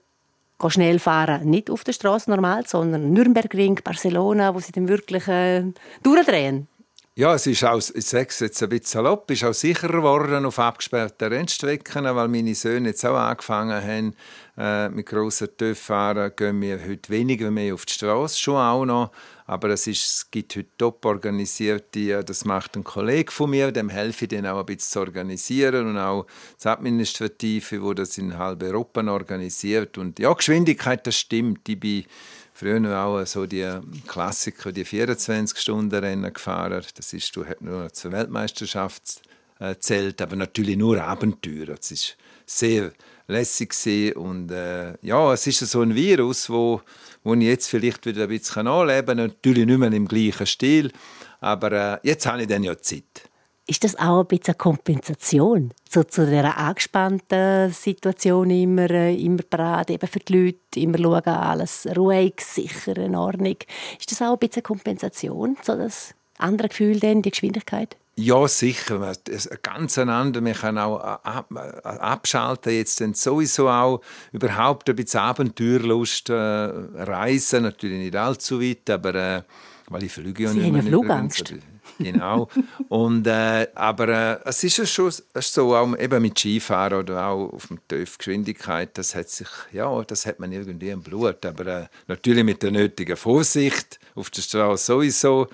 schnell 0.68 0.98
fahren, 0.98 1.50
nicht 1.50 1.68
auf 1.68 1.84
der 1.84 1.92
Straße 1.92 2.30
normal, 2.30 2.66
sondern 2.66 3.12
Nürnbergring, 3.12 3.78
Barcelona, 3.84 4.54
wo 4.54 4.58
sie 4.58 4.72
dann 4.72 4.88
wirklich 4.88 5.28
äh, 5.28 5.64
durchdrehen. 6.02 6.66
Ja, 7.14 7.34
es 7.34 7.46
ist 7.46 7.64
auch, 7.64 7.80
ich 7.94 8.06
sage 8.06 8.28
es 8.28 8.40
jetzt 8.40 8.62
ein 8.62 8.68
bisschen 8.70 8.86
salopp, 8.86 9.30
ist 9.30 9.44
auch 9.44 9.54
sicherer 9.54 9.88
geworden 9.88 10.44
auf 10.44 10.58
abgesperrten 10.58 11.28
Rennstrecken, 11.32 12.04
weil 12.04 12.28
meine 12.28 12.54
Söhne 12.54 12.88
jetzt 12.88 13.06
auch 13.06 13.16
angefangen 13.16 13.82
haben, 13.82 14.14
äh, 14.58 14.88
mit 14.90 15.06
grossen 15.06 15.48
TÜV 15.56 15.78
fahren, 15.78 16.32
gehen 16.36 16.60
wir 16.60 16.78
heute 16.86 17.08
weniger 17.10 17.50
mehr 17.50 17.74
auf 17.74 17.86
die 17.86 17.94
Straße, 17.94 18.38
schon 18.38 18.56
auch 18.56 18.84
noch. 18.84 19.12
Aber 19.46 19.70
es, 19.70 19.86
ist, 19.86 20.04
es 20.04 20.30
gibt 20.30 20.56
heute 20.56 20.68
top 20.76 21.04
organisierte, 21.04 22.24
das 22.24 22.44
macht 22.44 22.76
ein 22.76 22.82
Kollege 22.82 23.30
von 23.30 23.50
mir, 23.50 23.70
dem 23.70 23.88
helfe 23.88 24.24
ich 24.24 24.30
dann 24.30 24.46
auch 24.46 24.58
ein 24.58 24.66
bisschen 24.66 24.92
zu 24.92 25.00
organisieren 25.00 25.86
und 25.86 25.98
auch 25.98 26.26
das 26.56 26.66
Administrative, 26.66 27.82
wo 27.82 27.94
das 27.94 28.18
in 28.18 28.36
halb 28.36 28.62
Europa 28.62 29.02
organisiert. 29.06 29.98
Und 29.98 30.18
ja, 30.18 30.32
Geschwindigkeit, 30.32 31.06
das 31.06 31.16
stimmt. 31.16 31.68
Ich 31.68 31.78
bin 31.78 32.04
früher 32.52 32.98
auch 33.00 33.24
so 33.24 33.46
die 33.46 33.68
Klassiker, 34.08 34.72
die 34.72 34.84
24-Stunden-Rennen 34.84 36.32
gefahren. 36.32 36.82
Das 36.96 37.12
ist, 37.12 37.36
du 37.36 37.46
hast 37.46 37.60
nur 37.60 37.92
zur 37.92 38.12
Weltmeisterschaft 38.12 39.22
äh, 39.60 39.76
zählt, 39.78 40.20
aber 40.20 40.34
natürlich 40.34 40.76
nur 40.76 41.00
Abenteuer. 41.02 41.76
Es 41.78 41.92
ist 41.92 42.16
sehr 42.46 42.92
lässig 43.28 44.16
und 44.16 44.50
äh, 44.50 44.94
ja, 45.02 45.32
es 45.32 45.46
ist 45.46 45.58
so 45.60 45.80
ein 45.80 45.94
Virus, 45.94 46.48
wo, 46.48 46.80
wo 47.24 47.34
ich 47.34 47.42
jetzt 47.42 47.68
vielleicht 47.68 48.06
wieder 48.06 48.24
ein 48.24 48.28
bisschen 48.28 48.66
anleben 48.66 49.06
kann. 49.06 49.16
Natürlich 49.16 49.66
nicht 49.66 49.78
mehr 49.78 49.92
im 49.92 50.06
gleichen 50.06 50.46
Stil, 50.46 50.92
aber 51.40 51.72
äh, 51.72 51.98
jetzt 52.02 52.26
habe 52.26 52.42
ich 52.42 52.48
dann 52.48 52.64
ja 52.64 52.76
Zeit. 52.78 53.28
Ist 53.68 53.82
das 53.82 53.96
auch 53.96 54.20
ein 54.20 54.26
bisschen 54.26 54.54
eine 54.54 54.58
Kompensation 54.58 55.72
so 55.90 56.04
zu 56.04 56.24
dieser 56.24 56.56
angespannten 56.56 57.72
Situation 57.72 58.48
immer, 58.50 58.88
äh, 58.90 59.16
immer 59.16 59.42
bereit, 59.48 59.90
eben 59.90 60.06
für 60.06 60.20
die 60.20 60.32
Leute, 60.38 60.58
immer 60.80 60.98
schauen, 60.98 61.34
alles 61.34 61.88
ruhig, 61.96 62.34
sicher, 62.40 62.96
in 62.96 63.16
Ordnung. 63.16 63.56
Ist 63.98 64.12
das 64.12 64.22
auch 64.22 64.34
ein 64.34 64.38
bisschen 64.38 64.62
eine 64.62 64.62
Kompensation, 64.62 65.56
so 65.62 65.74
das 65.74 66.14
andere 66.38 66.68
Gefühl, 66.68 67.00
denn, 67.00 67.22
die 67.22 67.30
Geschwindigkeit? 67.32 67.96
Ja, 68.18 68.48
sicher. 68.48 69.12
Ganz 69.60 69.98
einander. 69.98 70.40
Man 70.40 70.54
kann 70.54 70.78
auch 70.78 70.98
abschalten, 71.00 72.72
jetzt 72.72 73.00
dann 73.02 73.12
sowieso 73.12 73.68
auch 73.68 74.00
überhaupt 74.32 74.88
ein 74.88 74.96
bisschen 74.96 75.20
Abenteuerlust 75.20 76.30
äh, 76.30 76.34
reisen. 76.34 77.64
Natürlich 77.64 77.98
nicht 77.98 78.16
allzu 78.16 78.60
weit, 78.60 78.88
aber 78.88 79.14
äh, 79.14 79.42
weil 79.88 80.04
ich 80.04 80.12
fliege 80.12 80.44
ja 80.44 80.52
nicht 80.54 80.62
mehr. 80.62 80.72
Sie 80.72 80.78
haben 80.78 80.88
Flugangst. 80.88 81.54
Genau. 81.98 82.48
Und, 82.88 83.26
äh, 83.26 83.68
aber 83.74 84.08
äh, 84.08 84.38
es 84.44 84.64
ist 84.64 84.78
ja 84.78 84.86
schon 84.86 85.12
so, 85.34 85.76
auch 85.76 85.96
eben 85.98 86.22
mit 86.22 86.38
Skifahren 86.38 87.00
oder 87.00 87.26
auch 87.26 87.52
auf 87.52 87.66
dem 87.68 87.80
TÜV 87.86 88.18
Geschwindigkeit, 88.18 88.96
das 88.98 89.14
hat 89.14 89.28
sich, 89.28 89.48
ja, 89.72 90.02
das 90.04 90.26
hat 90.26 90.40
man 90.40 90.52
irgendwie 90.52 90.88
im 90.88 91.02
Blut. 91.02 91.44
Aber 91.44 91.66
äh, 91.66 91.86
natürlich 92.08 92.44
mit 92.44 92.62
der 92.62 92.70
nötigen 92.70 93.16
Vorsicht 93.16 94.00
auf 94.14 94.30
der 94.30 94.42
Straße 94.42 94.86
sowieso 94.86 95.48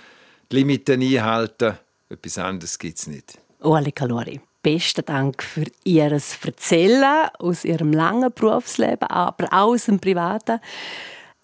die 0.51 0.57
Limiten 0.57 1.03
einhalten 1.03 1.75
etwas 2.13 2.39
anderes 2.39 2.79
gibt 2.79 2.99
es 2.99 3.07
nicht. 3.07 3.39
Ueli 3.63 3.93
Kalori, 3.93 4.41
besten 4.63 5.05
Dank 5.05 5.43
für 5.43 5.67
Ihr 5.85 6.13
Erzählen 6.13 7.29
aus 7.39 7.65
Ihrem 7.65 7.93
langen 7.93 8.33
Berufsleben, 8.33 9.09
aber 9.09 9.47
auch 9.47 9.73
aus 9.73 9.87
dem 9.87 9.99
Privaten. 9.99 10.61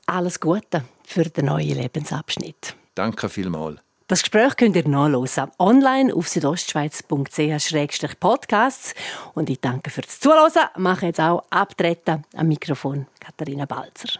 Alles 0.06 0.40
Gute 0.40 0.84
für 1.04 1.24
den 1.24 1.46
neuen 1.46 1.76
Lebensabschnitt. 1.76 2.76
Danke 2.94 3.28
vielmals. 3.28 3.80
Das 4.08 4.22
Gespräch 4.22 4.56
könnt 4.56 4.74
ihr 4.74 4.88
nachlesen. 4.88 5.50
Online 5.58 6.14
auf 6.14 6.28
südostschweiz.ch-podcasts. 6.28 8.94
Und 9.34 9.50
ich 9.50 9.60
danke 9.60 9.90
fürs 9.90 10.18
Zuhören. 10.18 10.70
Mache 10.78 11.04
jetzt 11.06 11.20
auch 11.20 11.44
Abtreten 11.50 12.24
am 12.34 12.48
Mikrofon 12.48 13.06
Katharina 13.20 13.66
Balzer. 13.66 14.18